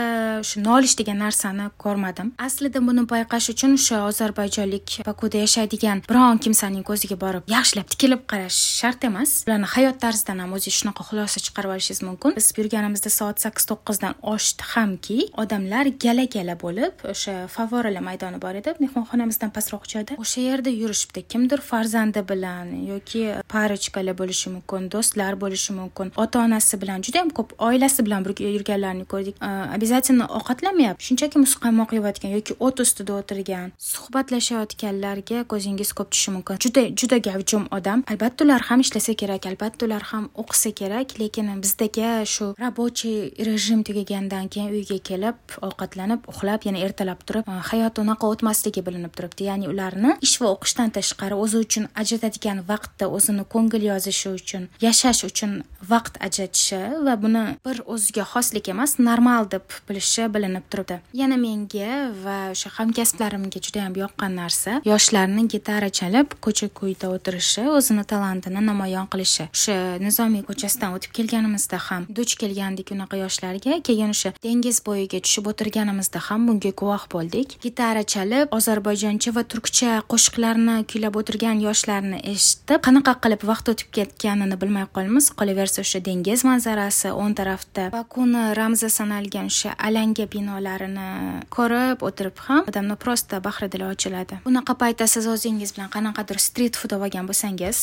shu 0.49 0.65
nolish 0.69 0.95
degan 1.00 1.19
narsani 1.25 1.67
ko'rmadim. 1.85 2.33
Aslida 2.47 2.81
buni 2.89 3.07
payqash 3.12 3.50
uchun 3.55 3.77
o'sha 3.79 4.00
ozarbayjonlik 4.09 5.00
bokuda 5.07 5.38
yashaydigan 5.45 6.02
biron 6.11 6.38
kimsaning 6.45 6.85
ko'ziga 6.90 7.16
borib 7.25 7.50
yaxshilab 7.54 7.88
tikilib 7.92 8.23
qarash 8.33 8.59
shart 8.80 9.04
emas. 9.09 9.30
Ularni 9.47 9.69
hayot 9.75 10.00
tarzidan 10.04 10.38
ham 10.42 10.52
o'zingiz 10.57 10.78
shunaqa 10.80 11.07
xulosa 11.09 11.42
chiqarib 11.47 11.75
olishingiz 11.75 12.02
mumkin. 12.09 12.37
Biz 12.38 12.47
yurganimizda 12.59 13.11
soat 13.19 13.40
sakkiz 13.45 13.64
to'qqizdan 13.71 14.14
oshdi 14.35 14.62
hamki 14.73 15.19
odamlar 15.42 15.87
gala 16.04 16.25
gala 16.35 16.54
bo'lib 16.64 17.04
o'sha 17.12 17.35
favvoralar 17.57 18.04
maydoni 18.09 18.38
bor 18.45 18.54
edi 18.61 18.75
mehmonxonamizdan 18.85 19.50
pastroq 19.57 19.85
joyda. 19.92 20.19
O'sha 20.25 20.40
yerda 20.49 20.71
yurishibdi. 20.83 21.25
Kimdir 21.33 21.61
farzandi 21.71 22.23
bilan 22.33 22.73
yoki 22.92 23.23
parочкаlar 23.54 24.16
bo'lishi 24.23 24.54
mumkin 24.57 24.90
do'stlar 24.95 25.33
bo'lishi 25.45 25.76
mumkin 25.80 26.12
ota 26.25 26.45
onasi 26.47 26.80
bilan 26.83 27.02
juda 27.07 27.23
yam 27.23 27.30
ko'p 27.38 27.57
oilasi 27.69 28.07
bilan 28.07 28.25
birga 28.26 28.50
yurganlarini 28.57 29.07
ko'rdik. 29.12 29.37
Обязательно 29.76 30.25
ovqatlanmayapti 30.38 31.04
shunchaki 31.09 31.37
muzqaymoq 31.45 31.90
yeyotgan 31.97 32.30
yoki 32.37 32.52
o't 32.66 32.80
ustida 32.85 33.12
o'tirgan 33.21 33.73
suhbatlashayotganlarga 33.92 35.44
ko'zingiz 35.52 35.92
ko'p 35.99 36.11
tushishi 36.12 36.30
mumkin. 36.35 36.59
Juda 36.64 36.82
juda 37.00 37.18
gavjum 37.26 37.64
odam. 37.76 38.04
Albatta 38.12 38.44
ular 38.44 38.62
ham 38.68 38.80
ishlasa 38.85 39.14
kerak 39.23 39.47
albatta 39.50 39.87
ular 39.87 40.02
ham 40.11 40.28
o'qisa 40.42 40.70
kerak 40.80 41.16
lekin 41.20 41.50
bizdagi 41.64 42.11
shu 42.35 42.47
рабочий 42.64 43.18
rejim 43.49 43.82
tugagandan 43.88 44.49
keyin 44.52 44.70
uyga 44.76 44.99
kelib 45.09 45.56
ovqatlanib 45.68 46.28
uxlab 46.32 46.66
yana 46.68 46.85
ertalab 46.87 47.20
turib 47.28 47.49
e, 47.49 47.56
hayot 47.70 47.99
unaqa 48.02 48.30
o'tmasligi 48.32 48.85
bilinib 48.87 49.12
turibdi. 49.16 49.49
Ya'ni 49.50 49.66
ularni 49.73 50.16
ish 50.26 50.37
va 50.42 50.52
o'qishdan 50.54 50.94
tashqari 50.97 51.37
o'zi 51.44 51.56
uchun 51.64 51.88
ajratadigan 52.02 52.64
vaqtda 52.70 53.11
o'zini 53.16 53.44
ko'ngil 53.54 53.88
yozishi 53.90 54.28
uchun 54.40 54.68
yashash 54.87 55.23
uchun 55.30 55.52
vaqt 55.92 56.14
ajratishi 56.26 56.80
va 57.06 57.14
buni 57.25 57.44
bir 57.66 57.82
o'ziga 57.94 58.25
xoslik 58.32 58.73
emas 58.75 58.99
normal 59.09 59.50
deb 59.54 59.66
bilishi 59.88 60.30
bilinib 60.35 60.64
turibdi. 60.70 61.00
Yana 61.20 61.37
menga 61.47 61.90
va 62.25 62.38
o'sha 62.54 62.68
hamkasblarimga 62.78 63.61
juda 63.66 63.80
judayam 63.81 63.95
yoqqan 63.97 64.35
narsa 64.37 64.81
yoshlarni 64.85 65.49
gitara 65.49 65.89
chalib 65.91 66.35
ko'cha 66.45 66.69
ko'yda 66.69 67.09
o'tirishi 67.15 67.63
o'zini 67.77 68.05
talantini 68.05 68.61
namoyon 68.61 69.07
qilishi. 69.13 69.49
O'sha 69.55 69.99
nizomiy 70.05 70.43
ko'chasidan 70.49 70.95
o'tib 70.97 71.13
kelganimizda 71.17 71.79
ham 71.89 72.07
duch 72.17 72.37
kelgandik 72.41 72.93
unaqa 72.95 73.17
yoshlarga 73.25 73.81
keyin 73.89 74.13
o'sha 74.15 74.33
dengiz 74.45 74.81
bo'yiga 74.89 75.21
tushib 75.25 75.49
o'tirganimizda 75.53 76.21
ham 76.29 76.47
bunga 76.49 76.73
guvoh 76.81 77.05
bo'ldik. 77.15 77.57
Gitara 77.65 78.03
chalib 78.05 78.53
ozarbayjoncha 78.59 79.35
va 79.37 79.43
turkcha 79.53 79.91
qo'shiqlarni 80.13 80.77
kuylab 80.93 81.17
o'tirgan 81.21 81.65
yoshlarni 81.67 82.21
eshitib 82.35 82.85
qanaqa 82.87 83.17
qilib 83.25 83.47
vaqt 83.51 83.73
o'tib 83.73 83.89
ketganini 83.97 84.61
bilmay 84.63 84.87
qolamiz. 84.97 85.33
Qolaversa 85.41 85.85
o'sha 85.85 86.05
dengiz 86.09 86.45
manzarasi 86.51 87.15
o'ng 87.23 87.35
tarafda 87.41 87.89
bakuni 87.97 88.45
ramzi 88.61 88.93
sanalgan 88.99 89.49
o'sha 89.53 89.77
alanga 89.89 90.29
binolarini 90.35 91.09
ko'rib 91.57 92.07
o'tirib 92.09 92.47
ham 92.47 92.63
odamni 92.71 92.97
просто 93.05 93.41
bahri 93.47 93.70
dili 93.73 93.89
ochiladi. 93.89 94.41
Bunaqa 94.47 94.75
paytda 94.85 95.07
siz 95.07 95.27
o'zingiz 95.27 95.75
bilan 95.77 95.91
qanaqadir 95.97 96.39
street 96.49 96.77
food 96.77 96.93
olgan 96.99 97.27
bo'lsangiz 97.31 97.79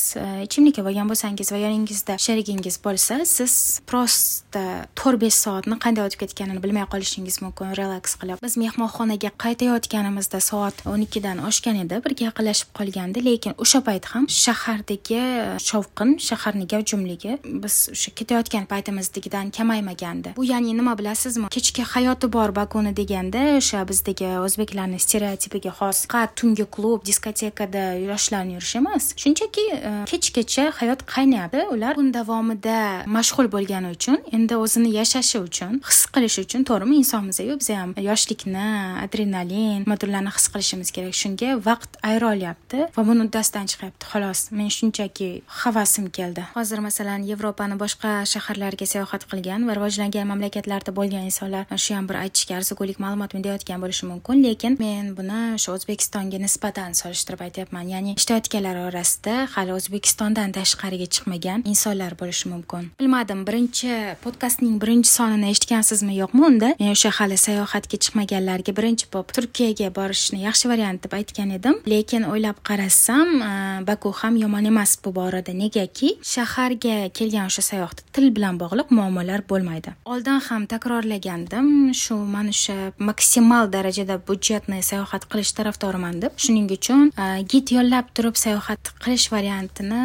ichimlik 0.46 0.68
ichimlik 0.68 0.86
olgan 0.86 1.08
bo'lsangiz 1.08 1.52
va 1.52 1.58
yoningizda 1.58 2.18
sherigingiz 2.18 2.78
bo'lsa 2.84 3.24
siz 3.24 3.80
просто 3.86 4.62
to'rt 4.94 5.20
besh 5.20 5.34
soatni 5.44 5.78
qanday 5.84 6.04
o'tib 6.06 6.20
ketganini 6.22 6.62
bilmay 6.62 6.86
qolishingiz 6.92 7.40
mumkin 7.42 7.74
relaks 7.78 8.16
qilib. 8.20 8.38
Biz 8.42 8.56
mehmonxonaga 8.62 9.30
qaytayotganimizda 9.44 10.40
soat 10.40 10.74
o'n 10.86 11.04
ikkidan 11.06 11.42
oshgan 11.48 11.76
edi 11.84 12.00
birga 12.04 12.28
yaqinlashib 12.28 12.70
qolgandi 12.78 13.24
lekin 13.24 13.56
o'sha 13.64 13.80
payt 13.88 14.04
ham 14.12 14.26
shahardagi 14.28 15.18
e, 15.18 15.56
shovqin 15.68 16.16
shaharni 16.28 16.66
gavjumligi 16.72 17.38
biz 17.44 17.76
o'sha 17.94 18.14
ketayotgan 18.18 18.68
paytimizdagidan 18.72 19.52
kamaymagandi. 19.58 20.34
Bu 20.36 20.44
ya'ni 20.52 20.76
nima 20.76 20.96
bilasizmi 21.00 21.48
kechki 21.56 21.82
hayoti 21.94 22.32
bor 22.36 22.54
bakuni 22.60 22.94
deganda 23.00 23.44
o'sha 23.60 23.84
bizdagi 23.90 24.28
o'zbeklarni 24.44 24.98
stereotipiga 25.06 25.72
xos 25.78 25.98
faqat 26.06 26.34
tungi 26.36 26.64
klub 26.74 27.04
diskotekada 27.06 27.84
yoshlarni 28.10 28.52
yurishi 28.56 28.78
emas. 28.78 29.04
Shunchaki 29.22 29.64
e, 29.72 29.90
kechgacha 30.10 30.64
hayot 30.80 31.00
qaynayapti 31.14 31.60
ular 31.74 31.94
kun 31.98 32.10
davomida 32.12 32.78
mashg'ul 33.16 33.48
bo'lgani 33.54 33.92
uchun 33.96 34.18
endi 34.36 34.54
o'zini 34.64 34.90
yashashi 34.98 35.38
uchun 35.48 35.80
his 35.88 36.00
qilishi 36.14 36.44
uchun 36.46 36.64
to'g'rimi 36.68 36.96
insonmiz-ku 37.02 37.58
biz 37.60 37.70
ham 37.80 37.94
yoshlikni 38.08 38.66
adrenalin 39.04 39.84
nimadirlarni 39.84 40.32
his 40.36 40.46
qilishimiz 40.52 40.90
kerak. 40.96 41.14
Shunga 41.22 41.50
vaqt 41.68 42.00
ayra 42.10 42.32
olyapti 42.34 42.78
va 42.96 43.06
buni 43.08 43.26
uddasidan 43.26 43.66
chiqyapti. 43.72 44.10
Xolos 44.12 44.40
men 44.58 44.70
shunchaki 44.78 45.30
havasim 45.62 46.10
keldi. 46.18 46.42
Hozir 46.56 46.78
masalan 46.88 47.26
yevropani 47.30 47.78
boshqa 47.84 48.10
shaharlariga 48.32 48.86
sayohat 48.94 49.28
qilgan 49.30 49.68
va 49.68 49.78
rivojlangan 49.78 50.26
mamlakatlarda 50.32 50.96
bo'lgan 50.98 51.24
insonlar 51.30 51.64
shu 51.84 51.94
ham 51.98 52.08
bir 52.10 52.16
aytishga 52.24 52.58
arzigulik 52.58 52.98
ma'lumot 53.04 53.30
deyotgan 53.46 53.78
bo'lishi 53.84 54.04
mumkin. 54.12 54.44
Lekin 54.46 54.78
men 54.84 55.14
buni 55.18 55.40
o'sha 55.68 55.76
o'zbekistonga 55.76 56.38
nisbatan 56.40 56.94
solishtirib 56.96 57.42
aytyapman. 57.44 57.88
Ya'ni 57.92 58.14
ishlayotganlar 58.16 58.76
orasida 58.88 59.48
hali 59.54 59.72
o'zbekistondan 59.76 60.52
tashqariga 60.56 61.06
chiqmagan 61.14 61.64
insonlar 61.68 62.16
bo'lishi 62.20 62.48
mumkin. 62.48 62.88
Bilmadim 63.00 63.44
birinchi 63.48 64.16
podkastning 64.24 64.78
birinchi 64.80 65.10
sonini 65.10 65.50
eshitgansizmi 65.52 66.16
yo'qmi 66.22 66.44
unda? 66.48 66.70
Men 66.80 66.94
o'sha 66.94 67.12
hali 67.18 67.36
sayohatga 67.36 68.00
chiqmaganlarga 68.04 68.72
birinchi 68.78 69.10
bo'lib 69.12 69.34
turkiyaga 69.36 69.90
borishni 69.98 70.40
yaxshi 70.46 70.70
variant 70.72 71.02
deb 71.04 71.16
aytgan 71.20 71.52
edim. 71.58 71.80
Lekin 71.92 72.24
o'ylab 72.32 72.62
qarasam 72.68 73.28
e, 73.50 73.52
baku 73.90 74.12
ham 74.22 74.40
yomon 74.44 74.70
emas 74.72 74.96
bu 75.04 75.14
borada. 75.20 75.52
Negaki 75.64 76.14
shaharga 76.34 76.96
kelgan 77.18 77.52
o'sha 77.52 77.62
sayohatda 77.70 78.08
til 78.16 78.32
bilan 78.36 78.60
bog'liq 78.62 78.88
muammolar 78.98 79.44
bo'lmaydi. 79.52 79.94
Oldin 80.04 80.40
ham 80.48 80.66
takrorlagandim. 80.72 81.92
Shu 82.02 82.16
mana 82.34 82.56
o'sha 82.56 82.92
maksimal 82.98 83.68
darajada 83.76 84.16
budjetni 84.28 84.82
sayohat 84.90 85.28
qilish 85.30 85.57
tarafdoriman 85.58 86.22
deb. 86.22 86.32
Shuning 86.44 86.68
uchun 86.78 87.12
e, 87.12 87.28
git 87.52 87.68
gid 87.68 87.76
yollab 87.76 88.06
turib 88.16 88.36
sayohat 88.38 88.90
qilish 89.02 89.26
variantini 89.32 90.02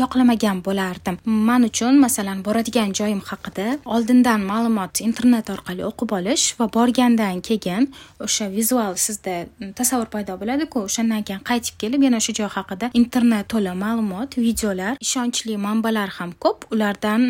yoqlamagan 0.00 0.58
bo'lardim. 0.66 1.16
Man 1.48 1.62
uchun 1.68 1.98
masalan 2.04 2.42
boradigan 2.46 2.92
joyim 2.98 3.22
haqida 3.30 3.66
oldindan 3.94 4.44
ma'lumot 4.50 5.00
internet 5.08 5.50
orqali 5.54 5.82
o'qib 5.90 6.10
olish 6.18 6.44
va 6.60 6.66
borgandan 6.76 7.40
keyin 7.48 7.88
o'sha 8.26 8.46
vizual 8.56 8.94
sizda 9.06 9.34
tasavvur 9.78 10.08
paydo 10.14 10.36
bo'ladiku 10.42 10.84
o'shandan 10.88 11.22
keyin 11.28 11.42
qaytib 11.50 11.74
kelib 11.82 12.06
yana 12.06 12.20
shu 12.26 12.34
joy 12.38 12.50
haqida 12.56 12.90
internet 13.00 13.48
to'la 13.52 13.74
ma'lumot 13.84 14.38
videolar 14.46 14.92
ishonchli 15.06 15.56
manbalar 15.66 16.08
ham 16.18 16.30
ko'p. 16.44 16.68
Ulardan 16.74 17.20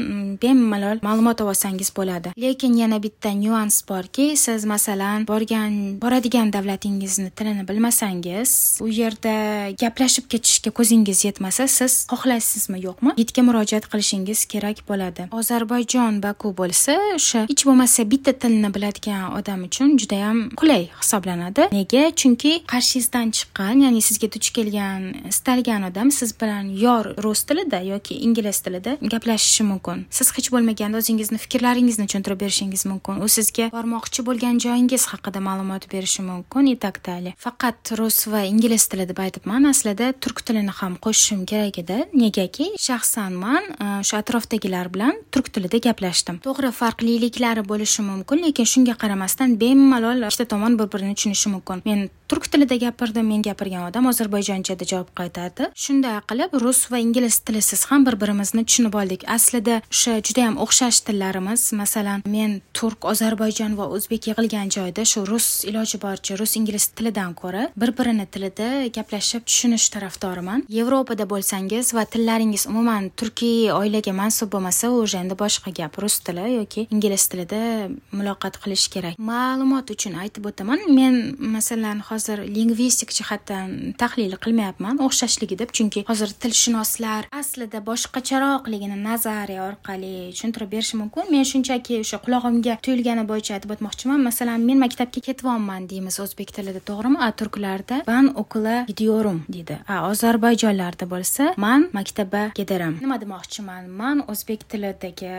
bemalol 0.42 0.98
ma'lumot 1.08 1.40
olsangiz 1.46 1.90
bo'ladi. 1.98 2.34
Lekin 2.44 2.74
yana 2.82 2.98
bitta 3.06 3.30
nyuans 3.44 3.76
borki 3.90 4.26
siz 4.44 4.64
masalan 4.74 5.28
borgan 5.32 5.72
boradigan 6.02 6.52
davlatingizni 6.56 7.30
tilini 7.36 7.59
bilmasangiz 7.68 8.78
u 8.80 8.88
yerda 8.88 9.34
gaplashib 9.82 10.26
ketishga 10.32 10.70
ko'zingiz 10.70 11.24
yetmasa 11.24 11.66
siz 11.68 12.06
xohlaysizmi 12.12 12.78
yo'qmi? 12.86 13.14
Gidga 13.20 13.42
murojaat 13.48 13.84
qilishingiz 13.92 14.44
kerak 14.52 14.78
bo'ladi. 14.88 15.28
Ozarbayjon 15.38 16.22
baku 16.24 16.54
bo'lsa 16.60 16.96
o'sha 17.16 17.42
hech 17.50 17.64
bo'lmasa 17.68 18.06
bitta 18.12 18.32
tilni 18.42 18.70
biladigan 18.76 19.36
odam 19.38 19.66
uchun 19.68 19.98
judayam 20.02 20.38
qulay 20.60 20.88
hisoblanadi. 21.00 21.68
Nega? 21.76 22.04
Chunki 22.20 22.52
qarshingizdan 22.72 23.34
chiqqan 23.36 23.84
ya'ni 23.84 24.00
sizga 24.08 24.32
duch 24.34 24.48
kelgan 24.56 25.02
istalgan 25.32 25.84
odam 25.90 26.10
siz 26.18 26.32
bilan 26.40 26.72
yo 26.84 26.96
rus 27.24 27.44
tilida 27.48 27.82
yoki 27.92 28.14
ingliz 28.26 28.62
tilida 28.64 28.96
gaplashishi 29.14 29.68
mumkin. 29.72 30.06
Siz 30.10 30.32
hech 30.36 30.48
bo'lmaganda 30.54 30.96
o'zingizni 31.02 31.38
fikrlaringizni 31.44 32.08
tushuntirib 32.08 32.40
berishingiz 32.44 32.86
mumkin. 32.92 33.20
U 33.24 33.28
sizga 33.36 33.70
bormoqchi 33.76 34.26
bo'lgan 34.28 34.64
joyingiz 34.66 35.06
haqida 35.12 35.40
ma'lumot 35.48 35.90
berishi 35.92 36.22
mumkin 36.30 36.70
и 36.70 36.76
так 36.76 37.00
далее 37.02 37.34
faqat 37.50 37.98
rus 37.98 38.26
va 38.30 38.42
ingliz 38.46 38.86
tili 38.90 39.06
deb 39.08 39.18
aytibman. 39.18 39.66
Aslida 39.70 40.12
turk 40.22 40.42
tilini 40.46 40.72
ham 40.80 40.96
qo'shishim 41.04 41.42
kerak 41.50 41.80
edi. 41.82 41.98
Negaki 42.14 42.70
shaxsan 42.78 43.34
man 43.44 43.64
e, 43.74 43.86
o'sha 44.02 44.20
atrofdagilar 44.22 44.90
bilan 44.94 45.18
turk 45.34 45.50
tilida 45.54 45.80
gaplashdim. 45.86 46.38
To'g'ri 46.46 46.70
farqliliklari 46.80 47.64
bo'lishi 47.72 48.06
mumkin 48.06 48.44
lekin 48.46 48.68
shunga 48.72 48.94
qaramasdan 49.02 49.56
bemalol 49.62 50.26
ikkita 50.28 50.46
tomon 50.52 50.78
bir 50.78 50.88
birini 50.92 51.14
tushunishi 51.18 51.52
mumkin. 51.54 51.82
Men 51.88 52.08
turk 52.30 52.46
tilida 52.52 52.76
gapirdim 52.84 53.26
men 53.32 53.42
gapirgan 53.48 53.88
odam 53.88 54.06
ozarbayjonchada 54.12 54.86
javob 54.92 55.10
qaytardi. 55.20 55.70
Shunday 55.84 56.20
qilib 56.30 56.54
rus 56.64 56.84
va 56.92 57.02
ingliz 57.06 57.40
tilisiz 57.46 57.84
ham 57.90 58.06
bir 58.06 58.18
birimizni 58.22 58.64
tushunib 58.68 58.94
oldik. 59.02 59.26
Aslida 59.36 59.80
o'sha 59.90 60.20
judayam 60.26 60.60
o'xshash 60.64 61.02
tillarimiz 61.08 61.72
masalan 61.82 62.22
men 62.36 62.60
turk 62.78 63.10
ozarbayjon 63.12 63.76
va 63.80 63.90
o'zbek 63.96 64.30
yig'ilgan 64.30 64.70
joyda 64.76 65.08
shu 65.12 65.26
rus 65.32 65.48
iloji 65.70 66.02
boricha 66.04 66.38
rus 66.40 66.56
ingliz 66.60 66.86
tilidan 66.96 67.29
so'zlashishdan 67.30 67.34
ko'ra 67.34 67.70
bir 67.76 67.90
birini 67.98 68.26
tilida 68.26 68.88
gaplashib 68.88 69.44
tushunish 69.46 69.88
tarafdoriman. 69.90 70.64
Yevropada 70.68 71.28
bo'lsangiz 71.28 71.94
va 71.94 72.04
tillaringiz 72.04 72.66
umuman 72.66 73.10
turkiy 73.16 73.72
oilaga 73.72 74.12
mansub 74.12 74.52
bo'lmasa 74.52 74.90
уже 74.90 75.18
endi 75.18 75.34
boshqa 75.34 75.70
gap 75.70 75.98
rus 75.98 76.18
tili 76.20 76.56
yoki 76.56 76.86
ingliz 76.90 77.28
tilida 77.28 77.88
muloqot 78.12 78.58
qilish 78.62 78.88
kerak. 78.94 79.18
Ma'lumot 79.18 79.90
uchun 79.90 80.14
aytib 80.14 80.46
o'taman 80.46 80.78
men 80.94 81.36
masalan 81.38 82.00
hozir 82.08 82.38
lingvistik 82.56 83.10
jihatdan 83.18 83.94
tahlil 83.98 84.36
qilmayapman 84.44 85.00
o'xshashligi 85.06 85.58
deb 85.58 85.70
chunki 85.76 86.04
hozir 86.10 86.28
tilshunoslar 86.42 87.22
aslida 87.40 87.78
boshqacharoqligini 87.90 88.98
nazariya 89.08 89.60
orqali 89.70 90.32
tushuntirib 90.34 90.70
berishi 90.74 90.96
mumkin. 91.02 91.24
Men 91.30 91.44
shunchaki 91.52 92.00
o'sha 92.02 92.18
qulog'imga 92.24 92.78
tuyulgani 92.84 93.24
bo'yicha 93.30 93.56
aytib 93.56 93.70
o'tmoqchiman. 93.74 94.20
Masalan 94.28 94.60
men 94.68 94.78
maktabga 94.84 95.20
ketyapman 95.28 95.88
deymiz 95.90 96.16
o'zbek 96.24 96.52
tilida 96.56 96.80
to'g'rimi? 96.90 97.18
A 97.20 97.30
turklarda 97.32 98.02
van 98.08 98.32
okula 98.42 98.84
gidiyorum 98.88 99.44
deydi. 99.48 99.78
A 99.88 100.08
ozarbayjonlarda 100.10 101.06
bo'lsa 101.10 101.54
man 101.56 101.88
maktabga 101.92 102.42
kedaram 102.58 102.96
nima 103.00 103.20
demoqchiman? 103.20 103.88
Man 104.00 104.22
o'zbek 104.32 104.64
tilidagi 104.70 105.32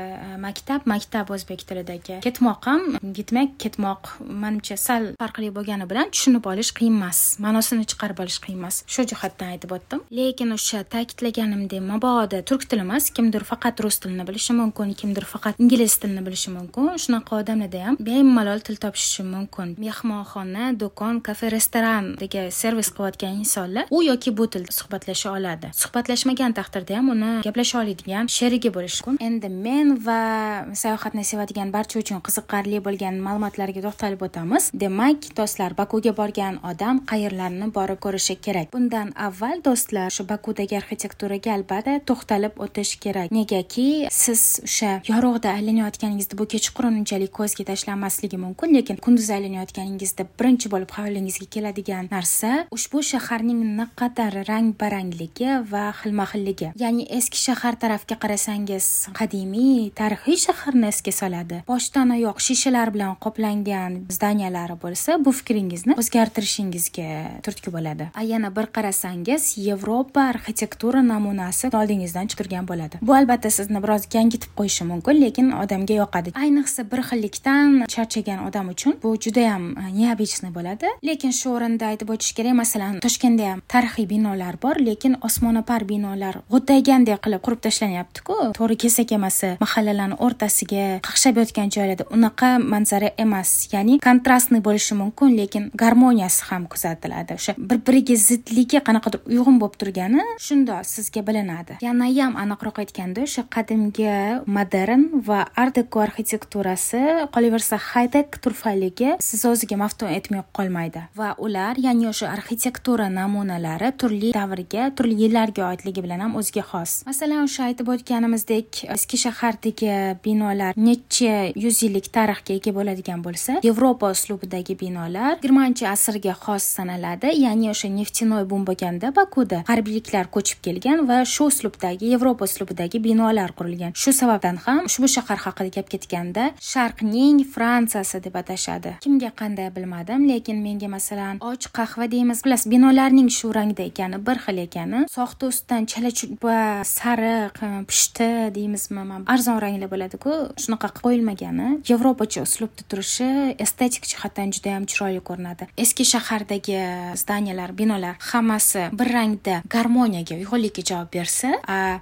maktab 0.45 0.85
maktab 0.85 1.31
o'zbek 1.35 1.65
tilidagi. 1.67 2.19
Ketmoq 2.25 2.65
ham 2.69 2.81
gitmak 3.17 3.57
ketmoq. 3.63 4.11
Manimcha 4.43 4.77
sal 4.77 5.03
farqli 5.21 5.49
bo'lgani 5.57 5.87
bilan 5.91 6.11
tushunib 6.13 6.45
olish 6.51 6.71
qiyin 6.77 6.97
emas. 6.99 7.19
Ma'nosini 7.45 7.85
chiqarib 7.91 8.19
olish 8.23 8.39
qiyin 8.43 8.59
emas. 8.61 8.83
Shu 8.93 9.05
jihatdan 9.11 9.53
aytib 9.55 9.73
o'tdim. 9.77 10.03
Lekin 10.19 10.53
o'sha 10.57 10.83
ta'kidlaganimdek 10.95 11.83
mabodo 11.91 12.41
turk 12.49 12.67
tili 12.69 12.85
emas 12.87 13.09
kimdir 13.15 13.43
faqat 13.51 13.81
rus 13.83 13.99
tilini 14.03 14.27
bilishi 14.27 14.53
mumkin 14.61 14.93
kimdir 15.01 15.25
faqat 15.33 15.59
ingliz 15.63 15.97
tilini 16.01 16.25
bilishi 16.27 16.53
mumkin. 16.57 16.91
Shunaqa 17.03 17.41
odamlarda 17.41 17.85
ham 17.85 17.97
bemalol 17.99 18.59
til 18.67 18.77
topishishi 18.83 19.23
mumkin. 19.33 19.75
Mehmonxona 19.83 20.71
do'kon 20.81 21.21
kafe 21.27 21.51
restorandagi 21.71 22.51
servis 22.51 22.89
qilayotgan 22.91 23.39
insonlar 23.39 23.85
u 23.89 24.03
yoki 24.03 24.37
bu 24.37 24.47
tilda 24.47 24.71
suhbatlasha 24.71 25.31
oladi. 25.31 25.69
Suhbatlashmagan 25.73 26.53
taqdirda 26.53 26.97
ham 26.97 27.09
uni 27.09 27.41
gaplasha 27.43 27.79
oladigan 27.79 28.27
sherigi 28.27 28.69
bo'lishi 28.73 29.05
mumkin. 29.07 29.25
Endi 29.25 29.49
men 29.49 29.95
va 30.05 30.65
sayohatni 30.75 31.23
sevadigan 31.23 31.71
barcha 31.71 31.99
uchun 31.99 32.19
qiziqarli 32.27 32.81
bo'lgan 32.87 33.15
ma'lumotlarga 33.27 33.81
to'xtalib 33.87 34.21
o'tamiz. 34.27 34.71
Demak 34.73 35.29
do'stlar 35.37 35.77
bakuga 35.77 36.11
borgan 36.17 36.59
odam 36.71 36.99
qayerlarni 37.11 37.71
borib 37.77 37.99
ko'rishi 38.05 38.35
kerak? 38.45 38.67
Bundan 38.73 39.13
avval 39.27 39.63
do'stlar 39.67 40.09
shu 40.11 40.27
bakudagi 40.33 40.75
arxitekturaga 40.81 41.55
albatta 41.55 41.99
to'xtalib 42.09 42.59
o'tish 42.65 42.95
kerak. 43.03 43.31
Negaki 43.31 43.87
siz 44.11 44.59
o'sha 44.67 44.91
yorug'da 45.11 45.55
aylanayotganingizda 45.57 46.35
bu 46.41 46.49
kechqurun 46.53 46.99
unchalik 46.99 47.31
ko'zga 47.39 47.63
tashlanmasligi 47.71 48.37
mumkin 48.45 48.75
lekin 48.77 48.99
kunduz 49.05 49.29
aylanayotganingizda 49.37 50.27
birinchi 50.39 50.67
bo'lib 50.73 50.91
xayolingizga 50.99 51.60
keladigan 51.61 52.09
narsa 52.11 52.51
ushbu 52.75 52.99
shaharning 53.11 53.61
naqadar 53.79 54.33
rang 54.49 54.73
barangligi 54.81 55.49
va 55.71 55.83
xilma 56.01 56.25
xilligi 56.31 56.71
ya'ni 56.83 57.07
eski 57.17 57.39
shahar 57.45 57.77
tarafga 57.83 58.15
qarasangiz 58.23 58.85
qadimiy 59.19 59.91
tarixiy 60.01 60.37
shaharni 60.45 60.89
esga 60.93 61.13
soladi. 61.21 61.61
Boshdan 61.71 62.15
oyoq 62.17 62.37
shishalar 62.47 62.93
bilan 62.95 63.15
qoplangan 63.23 63.97
zdaniyalari 64.17 64.75
bo'lsa 64.83 65.19
bu 65.25 65.31
fikringizni 65.39 65.97
o'zgartirishingizga 66.01 67.09
turtki 67.45 67.69
bo'ladi. 67.75 68.09
A 68.19 68.23
yana 68.33 68.49
bir 68.57 68.67
qarasangiz 68.75 69.43
yevropa 69.67 70.27
arxitektura 70.33 71.01
namunasi 71.13 71.71
oldingizdan 71.81 72.27
chiqib 72.31 72.41
turgan 72.41 72.67
bo'ladi. 72.67 72.99
Bu 73.01 73.13
albatta 73.15 73.49
sizni 73.49 73.79
biroz 73.83 74.07
gangitib 74.15 74.51
qo'yishi 74.57 74.87
mumkin 74.91 75.21
lekin 75.21 75.51
odamga 75.63 75.95
yoqadi. 76.01 76.33
Ayniqsa 76.43 76.85
bir 76.91 77.01
xillikdan 77.09 77.85
charchagan 77.93 78.45
odam 78.47 78.69
uchun 78.73 78.97
bu 79.03 79.15
judayam 79.23 79.63
e, 79.77 79.91
необычный 79.99 80.51
bo'ladi. 80.57 80.87
Lekin 81.03 81.31
shu 81.31 81.50
o'rinda 81.55 81.91
aytib 81.91 82.13
o'tish 82.13 82.33
kerak. 82.37 82.55
Masalan 82.61 82.99
toshkentda 83.05 83.51
ham 83.51 83.59
tarixiy 83.73 84.07
binolar 84.09 84.57
bor 84.63 84.75
lekin 84.87 85.17
osmono'par 85.27 85.85
binolar 85.91 86.41
g'o'ddagandek 86.51 87.21
qilib 87.25 87.41
qurib 87.45 87.61
tashlanyaptiku. 87.65 88.35
To'g'ri 88.57 88.77
kesak 88.83 89.13
emasi 89.17 89.51
mahallalarni 89.63 90.17
o'rtasiga 90.25 90.85
qaqshab 91.07 91.39
yotgan 91.41 91.71
joylarda 91.75 92.07
unaqa 92.15 92.49
manzara 92.73 93.11
emas. 93.23 93.51
Ya'ni 93.73 93.99
kontrastniy 94.07 94.61
bo'lishi 94.67 94.97
mumkin 95.01 95.37
lekin 95.39 95.69
garmoniyasi 95.83 96.47
ham 96.49 96.67
kuzatiladi. 96.73 97.37
O'sha 97.39 97.55
bir 97.57 97.79
biriga 97.87 98.15
zidligi 98.27 98.81
qanaqadir 98.87 99.23
uyg'un 99.31 99.57
bo'lib 99.61 99.77
turgani 99.81 100.25
shundoq 100.47 100.85
sizga 100.93 101.25
bilinadi. 101.27 101.79
Yana 101.87 102.09
ham 102.19 102.37
aniqroq 102.43 102.81
aytganda 102.83 103.25
o'sha 103.27 103.45
qadimgi 103.55 104.09
modern 104.57 105.07
va 105.27 105.39
art 105.63 105.75
deko 105.79 106.03
arxitekturasi 106.07 107.01
qolaversa 107.35 107.79
haytek 107.91 108.37
turfaligi 108.43 109.15
siz 109.27 109.45
o'ziga 109.51 109.77
maftun 109.83 110.11
etmay 110.17 110.43
qolmaydi. 110.57 111.01
Va 111.19 111.33
ular 111.45 111.75
ya'ni 111.85 112.07
o'sha 112.11 112.29
arxitektura 112.35 113.07
namunalari 113.19 113.91
turli 114.01 114.31
davrga 114.37 114.89
turli 114.97 115.15
yillarga 115.23 115.67
oidligi 115.71 116.03
bilan 116.05 116.19
ham 116.25 116.35
o'ziga 116.39 116.63
xos. 116.71 116.91
Masalan 117.09 117.45
o'sha 117.47 117.67
aytib 117.69 117.89
o'tganimizdek 117.93 118.83
eski 118.95 119.17
shahardagi 119.25 119.95
binolar 120.25 120.73
necha 120.87 121.35
yuz 121.63 121.81
yillik 121.85 122.11
tarixga 122.17 122.57
ega 122.59 122.71
bo'ladigan 122.77 123.23
bo'lsa 123.25 123.59
yevropa 123.67 124.11
uslubidagi 124.15 124.77
binolar 124.83 125.33
yigirmanchi 125.37 125.87
asrga 125.95 126.33
xos 126.43 126.63
sanaladi. 126.77 127.33
Ya'ni 127.45 127.71
o'sha 127.73 127.89
neftinoy 127.99 128.45
bum 128.51 128.65
bo'lganda 128.69 129.13
bakuda 129.15 129.63
harbiyliklar 129.71 130.29
ko'chib 130.35 130.59
kelgan 130.65 131.07
va 131.09 131.21
shu 131.33 131.49
uslubdagi 131.51 132.11
yevropa 132.13 132.45
uslubidagi 132.49 133.03
binolar 133.07 133.51
qurilgan. 133.59 133.91
Shu 134.01 134.13
sababdan 134.21 134.57
ham 134.65 134.85
ushbu 134.89 135.07
shahar 135.15 135.39
haqida 135.45 135.69
gap 135.77 135.87
ketganda 135.93 136.43
sharqning 136.71 137.43
fransiyasi 137.53 138.23
deb 138.25 138.35
atashadi. 138.41 138.91
Kimga 139.05 139.31
qanday 139.41 139.69
bilmadim 139.75 140.27
lekin 140.31 140.57
menga 140.67 140.87
masalan 140.97 141.30
och 141.39 141.71
qahva 141.73 142.11
deymiz. 142.11 142.43
Bilasiz 142.43 142.71
binolarning 142.71 143.29
shu 143.29 143.53
rangda 143.53 143.83
ekani 143.83 144.17
bir 144.27 144.37
xil 144.45 144.57
ekani. 144.57 145.05
Soxta 145.09 145.47
ustidan 145.47 145.85
chala 145.85 146.11
chupa 146.11 146.81
sariq 146.83 147.55
e, 147.63 147.69
pushti 147.89 148.29
deymizmi 148.55 149.23
arzon 149.27 149.61
ranglar 149.61 149.89
bo'ladiku. 149.93 150.31
Shunaqa 150.63 150.89
qilib 150.89 151.03
qo'yilmagani. 151.05 151.67
Yevropacha 151.89 152.41
uslubda 152.47 152.83
turishi 152.89 153.29
estetik 153.59 154.05
jihatdan 154.11 154.51
juda 154.55 154.75
yam 154.75 154.85
chiroyli 154.91 155.21
ko'rinadi. 155.29 155.67
Eski 155.77 156.05
shahardagi 156.13 156.79
zdaniyalar 157.21 157.77
binolar 157.77 158.15
hammasi 158.31 158.87
bir 158.99 159.13
rangda 159.13 159.61
garmoniyaga 159.75 160.35
uyg'unlikka 160.41 160.83
javob 160.91 161.09
bersa 161.13 161.49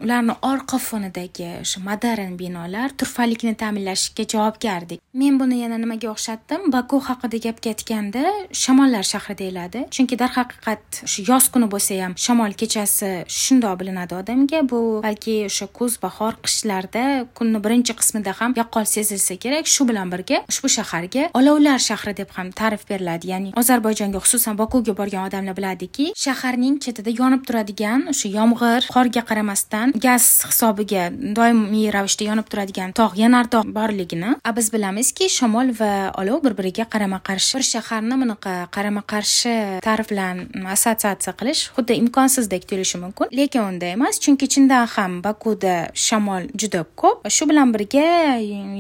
ularni 0.04 0.36
orqa 0.52 0.78
fonidagi 0.88 1.50
o'sha 1.64 1.84
modern 1.90 2.38
binolar 2.40 2.90
turfalikni 3.00 3.56
ta'minlashga 3.64 4.24
javobgardek 4.34 5.00
men 5.14 5.40
buni 5.40 5.62
yana 5.64 5.78
nimaga 5.82 6.12
o'xshatdim? 6.14 6.72
Baku 6.76 7.02
haqida 7.10 7.38
gap 7.46 7.62
ketganda 7.66 8.24
shamollar 8.64 9.04
shahri 9.20 9.38
deyiladi. 9.38 9.86
Chunki 9.92 10.18
darhaqiqat 10.20 11.04
shu 11.06 11.24
yoz 11.32 11.50
kuni 11.54 11.68
bo'lsa 11.74 12.00
ham 12.04 12.14
shamol 12.16 12.54
kechasi 12.62 13.26
shundoq 13.28 13.80
bilinadi 13.80 14.16
odamga. 14.22 14.62
Bu 14.72 15.02
balki 15.04 15.36
o'sha 15.50 15.68
kuz 15.68 16.02
bahor 16.02 16.34
qishlarda 16.46 17.04
kunni 17.38 17.60
birinchi 17.66 17.94
qismida 18.00 18.34
ham 18.40 18.54
yaqqol 18.62 18.86
sezilsa 18.96 19.36
kerak. 19.44 19.68
Shu 19.68 19.88
bilan 19.90 20.12
birga 20.14 20.44
ushbu 20.52 20.70
shaharga 20.78 21.30
olovlar 21.40 21.80
shahri 21.80 22.16
deb 22.18 22.30
ham 22.38 22.52
ta'rif 22.52 22.88
beriladi. 22.90 23.28
Ya'ni 23.34 23.54
ozarbayjonga 23.62 24.20
xususan 24.26 24.58
bokuga 24.62 24.94
borgan 25.00 25.28
odamlar 25.28 25.56
biladiki 25.60 26.06
shaharning 26.26 26.80
chetida 26.84 27.12
yonib 27.22 27.44
turadigan 27.48 28.08
o'sha 28.14 28.32
yomg'ir 28.38 28.88
qorga 28.96 29.24
qaramasdan 29.30 29.94
gaz 30.06 30.26
hisobiga 30.50 31.10
doimiy 31.40 31.92
ravishda 31.96 32.30
yonib 32.30 32.48
turadigan 32.52 32.96
tog' 33.00 33.18
yanardog' 33.24 33.74
borligini 33.80 34.32
a 34.50 34.56
biz 34.58 34.72
bilamizki 34.76 35.30
shamol 35.38 35.74
va 35.82 35.92
olov 36.22 36.44
bir 36.46 36.54
biriga 36.60 36.86
qarama 36.94 37.20
qarshi 37.30 37.60
bir 37.60 37.68
shaharni 37.74 38.16
bunaqa 38.24 38.54
qarama 38.76 38.99
qarshi 39.12 39.54
ta'rif 39.86 40.10
bilan 40.12 40.46
mm, 40.48 40.66
assotsiatsiya 40.76 41.34
qilish 41.40 41.64
xuddi 41.76 41.98
imkonsizdek 42.02 42.68
tuyulishi 42.70 43.02
mumkin. 43.04 43.32
Lekin 43.40 43.62
unday 43.62 43.94
emas 43.98 44.20
chunki 44.24 44.48
chindan 44.54 44.88
ham 44.96 45.22
bakuda 45.26 45.76
shamol 45.94 46.50
juda 46.56 46.86
ko'p. 47.02 47.28
Shu 47.36 47.50
bilan 47.52 47.74
birga 47.76 48.08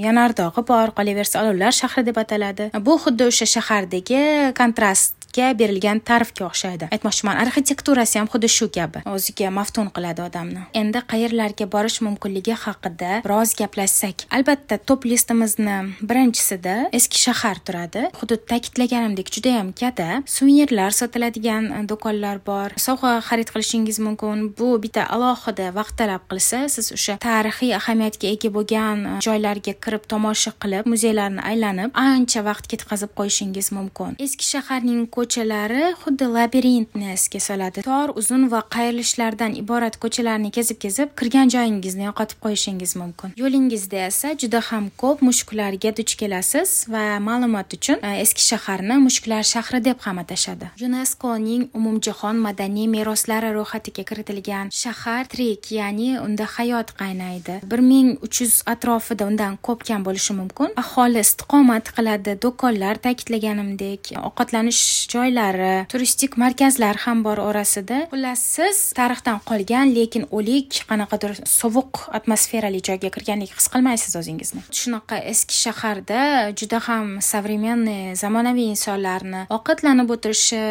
yanardog'i 0.05 0.65
bor 0.71 0.95
qolaversa 0.97 1.43
olovlar 1.43 1.71
shahri 1.81 2.05
deb 2.09 2.17
ataladi. 2.23 2.71
Bu 2.87 2.97
xuddi 3.03 3.29
o'sha 3.31 3.47
shahardagi 3.55 4.21
kontrast 4.59 5.18
ga 5.37 5.53
berilgan 5.59 5.99
ta'rifga 6.09 6.45
o'xshaydi. 6.49 6.89
Aytmoqchiman 6.95 7.39
arxitekturasi 7.43 8.19
ham 8.19 8.27
xuddi 8.33 8.49
shu 8.57 8.67
kabi. 8.77 9.03
O'ziga 9.13 9.49
maftun 9.59 9.89
qiladi 9.95 10.25
odamni. 10.27 10.65
Endi 10.81 10.99
qayerlarga 11.11 11.65
borish 11.75 11.99
mumkinligi 12.05 12.55
haqida 12.65 13.21
biroz 13.25 13.53
gaplashsak. 13.59 14.25
Albatta 14.35 14.77
top 14.89 15.05
listimizni 15.11 15.77
birinchisida 16.09 16.75
eski 16.99 17.19
shahar 17.25 17.57
turadi. 17.67 18.05
Hudud 18.19 18.45
ta'kidlaganimdek 18.51 19.31
judayam 19.35 19.73
katta 19.81 20.21
suvenirlar 20.35 20.91
sotiladigan 20.99 21.69
do'konlar 21.91 22.41
bor. 22.49 22.69
Sovg'a 22.87 23.13
xarid 23.29 23.49
qilishingiz 23.53 23.99
mumkin. 24.05 24.49
Bu 24.59 24.69
bitta 24.83 25.05
alohida 25.15 25.69
vaqt 25.79 25.95
talab 26.01 26.23
qilsa 26.31 26.65
siz 26.75 26.91
o'sha 26.95 27.17
tarixiy 27.25 27.73
ahamiyatga 27.79 28.27
ega 28.35 28.49
bo'lgan 28.57 29.05
joylarga 29.25 29.73
kirib 29.83 30.03
tomosha 30.11 30.51
qilib 30.61 30.89
muzeylarni 30.93 31.41
aylanib 31.51 31.89
ancha 32.05 32.43
vaqt 32.49 32.65
ketkazib 32.71 33.11
qo'yishingiz 33.19 33.71
mumkin. 33.77 34.15
Eski 34.25 34.45
shaharning 34.53 35.01
ko'chalari 35.19 35.83
xuddi 36.01 36.25
labirintni 36.35 37.07
esga 37.13 37.39
soladi. 37.43 37.81
Tor 37.83 38.13
uzun 38.19 38.45
va 38.51 38.61
qayrilishlardan 38.75 39.55
iborat 39.61 39.95
ko'chalarni 40.03 40.51
kezib 40.57 40.77
kezib 40.83 41.09
kirgan 41.19 41.51
joyingizni 41.55 42.05
yo'qotib 42.07 42.39
qo'yishingiz 42.45 42.93
mumkin. 43.01 43.33
Yo'lingizda 43.41 43.99
esa 44.09 44.31
juda 44.41 44.61
ham 44.69 44.85
ko'p 45.01 45.23
mushuklarga 45.27 45.91
duch 45.97 46.13
kelasiz 46.21 46.69
va 46.93 47.03
ma'lumot 47.27 47.75
uchun 47.77 47.97
e, 48.09 48.11
eski 48.23 48.45
shaharni 48.49 48.95
mushuklar 49.07 49.43
shahri 49.53 49.81
deb 49.87 49.99
ham 50.05 50.21
atashadi. 50.23 50.71
Yuneskoning 50.83 51.67
umumjahon 51.79 52.39
madaniy 52.47 52.87
meroslari 52.95 53.51
ro'yxatiga 53.57 54.07
kiritilgan 54.09 54.71
shahar 54.83 55.27
tirik 55.33 55.71
ya'ni 55.79 56.09
unda 56.25 56.47
hayot 56.55 56.95
qaynaydi. 57.01 57.59
Bir 57.71 57.83
ming 57.91 58.15
uch 58.29 58.41
yuz 58.45 58.55
atrofida 58.75 59.27
undan 59.31 59.59
ko'p 59.67 59.83
kam 59.91 60.07
bo'lishi 60.07 60.37
mumkin. 60.39 60.71
Aholi 60.85 61.19
istiqomat 61.27 61.93
qiladi 61.99 62.39
do'konlar 62.47 63.03
ta'kidlaganimdek 63.05 64.15
ovqatlanish 64.27 64.83
joylari 65.13 65.85
turistik 65.91 66.37
markazlar 66.37 67.01
ham 67.05 67.23
bor 67.23 67.41
orasida. 67.41 68.05
Xullas 68.11 68.43
siz 68.55 68.77
tarixdan 68.99 69.41
qolgan 69.49 69.93
lekin 69.97 70.27
o'lik 70.31 70.83
qanaqadir 70.89 71.33
sovuq 71.49 72.05
atmosferali 72.19 72.83
joyga 72.89 73.09
kirgandek 73.15 73.55
his 73.57 73.67
qilmaysiz 73.73 74.15
o'zingizni. 74.21 74.61
Shunaqa 74.69 75.21
eski 75.33 75.55
shaharda 75.63 76.21
juda 76.59 76.79
ham 76.87 77.17
современный 77.31 78.15
zamonaviy 78.21 78.69
insonlarni 78.75 79.45
ovqatlanib 79.55 80.13
o'tirishi 80.15 80.63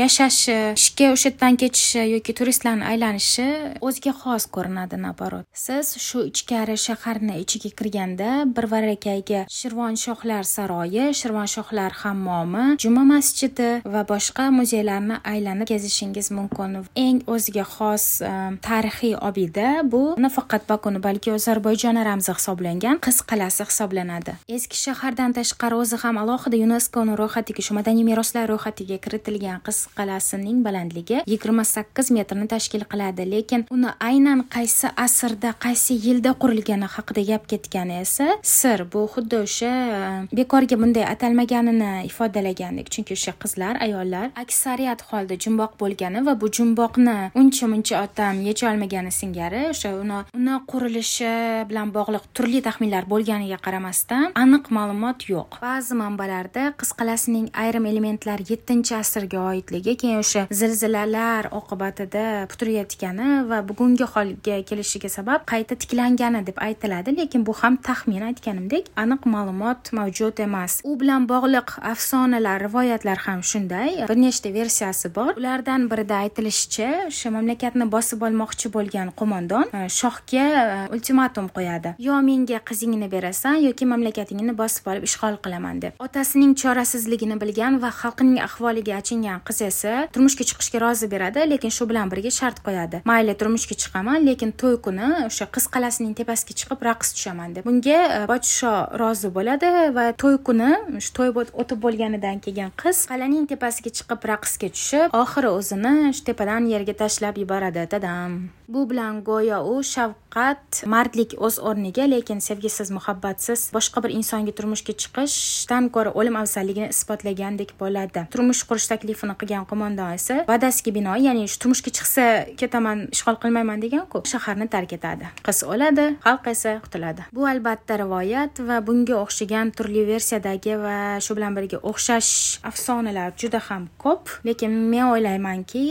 yashashi 0.00 0.58
ishga 0.78 1.12
o'sha 1.14 1.30
yerdan 1.30 1.56
ketishi 1.56 2.02
yoki 2.14 2.32
turistlarni 2.34 2.84
aylanishi 2.84 3.46
o'ziga 3.80 4.12
xos 4.22 4.46
ko'rinadi 4.54 4.96
наоборот 5.00 5.44
siz 5.52 5.96
shu 6.06 6.24
ichkari 6.30 6.76
shaharni 6.76 7.40
ichiga 7.42 7.70
kirganda 7.78 8.44
bir 8.56 8.66
barakayga 8.74 9.40
shirvonshohlar 9.48 10.44
saroyi 10.44 11.14
shirvonshohlar 11.20 11.92
hammomi 12.02 12.76
juma 12.82 13.04
masjidi 13.12 13.79
va 13.84 14.02
boshqa 14.12 14.50
muzeylarni 14.54 15.20
aylanib 15.24 15.68
kezishingiz 15.70 16.30
mumkin. 16.30 16.80
Eng 16.96 17.22
o'ziga 17.26 17.64
xos 17.64 18.20
ehm, 18.26 18.58
tarixiy 18.66 19.14
obida 19.28 19.82
bu 19.92 20.02
nafaqat 20.24 20.66
bakuni 20.68 21.00
balki 21.02 21.32
ozarbayjon 21.36 21.98
ramzi 22.08 22.32
hisoblangan 22.38 23.00
qiz 23.04 23.20
qal'asi 23.30 23.66
hisoblanadi. 23.70 24.36
Eski 24.48 24.76
shahardan 24.84 25.34
tashqari 25.38 25.78
o'zi 25.82 25.96
ham 26.02 26.18
alohida 26.22 26.56
yuneskoning 26.62 27.18
ro'yxatiga 27.20 27.62
shu 27.66 27.76
madaniy 27.78 28.04
meroslar 28.10 28.48
ro'yxatiga 28.52 28.98
kiritilgan 29.04 29.62
qiz 29.66 29.78
qal'asining 29.98 30.62
balandligi 30.66 31.22
yigirma 31.32 31.64
sakkiz 31.74 32.10
metrni 32.16 32.48
tashkil 32.54 32.84
qiladi. 32.92 33.28
Lekin 33.34 33.66
uni 33.76 33.90
aynan 34.10 34.44
qaysi 34.54 34.92
asrda 35.06 35.54
qaysi 35.64 35.98
yilda 36.06 36.34
qurilgani 36.42 36.88
haqida 36.96 37.22
gap 37.30 37.48
ketgani 37.52 38.00
esa 38.04 38.26
sir. 38.42 38.84
Bu 38.92 39.06
xuddi 39.14 39.42
o'sha 39.44 39.72
ehm, 39.98 40.28
bekorga 40.40 40.76
bunday 40.82 41.04
atalmaganini 41.14 41.92
ifodalagandek. 42.10 42.90
Chunki 42.94 43.16
o'sha 43.18 43.32
qizlar 43.42 43.69
ayollar 43.86 44.26
aksariyat 44.42 45.00
holda 45.10 45.34
jumboq 45.44 45.72
bo'lgani 45.82 46.24
va 46.26 46.34
bu 46.40 46.46
jumboqni 46.58 47.16
uncha 47.40 47.66
muncha 47.72 48.02
otam 48.04 48.42
yecholmagani 48.48 49.12
singari 49.20 49.62
o'sha 49.72 49.90
uni 50.02 50.18
uni 50.38 50.54
qurilishi 50.70 51.32
bilan 51.70 51.88
bog'liq 51.96 52.24
turli 52.36 52.60
taxminlar 52.66 53.04
bo'lganiga 53.12 53.58
qaramasdan 53.66 54.26
aniq 54.42 54.70
ma'lumot 54.76 55.28
yo'q. 55.32 55.60
Ba'zi 55.66 55.94
manbalarda 56.02 56.64
qiz 56.80 56.90
qal'asining 56.98 57.46
ayrim 57.64 57.84
elementlari 57.92 58.44
yettinchi 58.52 58.94
asrga 59.02 59.40
oidligi 59.50 59.96
keyin 60.02 60.18
o'sha 60.24 60.42
zilzilalar 60.60 61.50
oqibatida 61.60 62.24
putrayotgani 62.50 63.28
va 63.50 63.58
bugungi 63.68 64.06
holga 64.14 64.56
kelishiga 64.68 65.10
sabab 65.18 65.46
qayta 65.52 65.74
tiklangani 65.82 66.40
deb 66.48 66.58
aytiladi 66.68 67.16
lekin 67.20 67.46
bu 67.48 67.52
ham 67.60 67.74
taxmin 67.88 68.22
aytganimdek 68.30 68.84
aniq 69.02 69.22
ma'lumot 69.34 69.92
mavjud 69.98 70.36
emas. 70.46 70.80
U 70.88 70.96
bilan 71.00 71.28
bog'liq 71.32 71.68
afsonalar 71.92 72.58
rivoyatlar 72.66 73.18
ham 73.26 73.40
shunday. 73.60 74.08
Bir 74.08 74.16
nechta 74.16 74.54
versiyasi 74.54 75.14
bor. 75.14 75.36
Ulardan 75.36 75.90
birida 75.90 76.14
aytilishicha 76.24 77.06
o'sha 77.06 77.30
mamlakatni 77.30 77.86
bosib 77.92 78.22
olmoqchi 78.22 78.72
bo'lgan 78.72 79.12
qo'mondon 79.20 79.64
e, 79.74 79.88
shohga 79.88 80.44
e, 80.60 80.94
ultimatum 80.94 81.48
qo'yadi. 81.56 81.94
Yo 81.98 82.20
menga 82.22 82.60
qizingni 82.68 83.10
berasan 83.12 83.60
yoki 83.66 83.86
mamlakatingni 83.92 84.54
bosib 84.58 84.86
olib 84.92 85.04
ishg'ol 85.08 85.36
qilaman 85.44 85.82
deb. 85.82 85.92
Otasining 86.06 86.54
chorasizligini 86.62 87.36
bilgan 87.42 87.80
va 87.82 87.90
xalqining 88.00 88.40
ahvoliga 88.48 88.96
achingan 89.00 89.42
qiz 89.48 89.62
esa 89.68 89.92
turmushga 90.14 90.44
chiqishga 90.50 90.80
rozi 90.84 91.10
beradi 91.14 91.46
lekin 91.52 91.74
shu 91.76 91.88
bilan 91.90 92.10
birga 92.12 92.32
shart 92.40 92.62
qo'yadi. 92.66 93.02
Mayli 93.10 93.36
turmushga 93.40 93.76
chiqaman 93.82 94.26
lekin 94.28 94.54
to'y 94.62 94.80
kuni 94.86 95.10
o'sha 95.28 95.50
qiz 95.54 95.68
qal'asining 95.74 96.14
tepasiga 96.20 96.54
chiqib 96.60 96.86
raqs 96.88 97.14
tushaman 97.16 97.54
deb. 97.56 97.68
Bunga 97.68 98.00
e, 98.16 98.20
podsho 98.32 98.72
rozi 99.02 99.32
bo'ladi 99.36 99.70
va 99.96 100.06
to'y 100.24 100.40
kuni 100.48 100.70
shu 101.04 101.12
to'y 101.18 101.30
o'tib 101.40 101.78
bo'lganidan 101.84 102.40
keyin 102.44 102.70
qiz 102.82 103.04
qal'aning 103.10 103.49
tepasiga 103.52 103.90
chiqib 103.98 104.20
raqsga 104.32 104.68
tushib 104.76 105.18
oxiri 105.22 105.50
o'zini 105.58 105.94
shu 106.16 106.22
tepadan 106.30 106.70
yerga 106.74 106.94
tashlab 107.02 107.36
yuboradi 107.42 107.86
dadam. 107.94 108.40
Bu 108.74 108.84
bilan 108.90 109.14
go'yo 109.26 109.58
u 109.72 109.82
shafqat 109.82 110.82
mardlik 110.92 111.32
o'z 111.46 111.56
o'rniga 111.68 112.04
lekin 112.10 112.38
sevgisiz 112.48 112.90
muhabbatsiz 112.96 113.60
boshqa 113.76 114.02
bir 114.04 114.12
insonga 114.18 114.52
turmushga 114.58 114.94
chiqishdan 115.02 115.88
ko'ra 115.94 116.10
o'lim 116.20 116.36
afzalligini 116.42 116.88
isbotlagandek 116.94 117.72
bo'ladi. 117.80 118.22
Turmush 118.34 118.62
qurish 118.68 118.86
taklifini 118.92 119.34
qilgan 119.40 119.64
qo'mondon 119.70 120.14
esa 120.18 120.36
va'dasiga 120.50 120.94
binoan 120.98 121.20
ya'ni 121.26 121.48
shu 121.52 121.58
turmushga 121.64 121.90
chiqsa 121.98 122.26
ketaman 122.60 123.02
ishg'ol 123.16 123.40
qilmayman 123.42 123.82
deganku 123.84 124.22
shaharni 124.32 124.68
tark 124.74 124.94
etadi. 124.98 125.32
Qiz 125.48 125.64
o'ladi 125.72 126.06
xalq 126.26 126.46
esa 126.54 126.76
qutuladi. 126.84 127.26
Bu 127.36 127.48
albatta 127.52 127.98
rivoyat 128.04 128.62
va 128.68 128.78
bunga 128.86 129.18
o'xshagan 129.24 129.74
turli 129.76 130.06
versiyadagi 130.12 130.78
va 130.86 130.96
shu 131.24 131.34
bilan 131.40 131.58
birga 131.58 131.82
o'xshash 131.90 132.30
afsonalar 132.70 133.34
juda 133.42 133.60
ham 133.68 133.88
ko'p. 133.98 134.28
Lekin 134.46 134.72
men 134.92 135.08
o'ylaymanki 135.12 135.84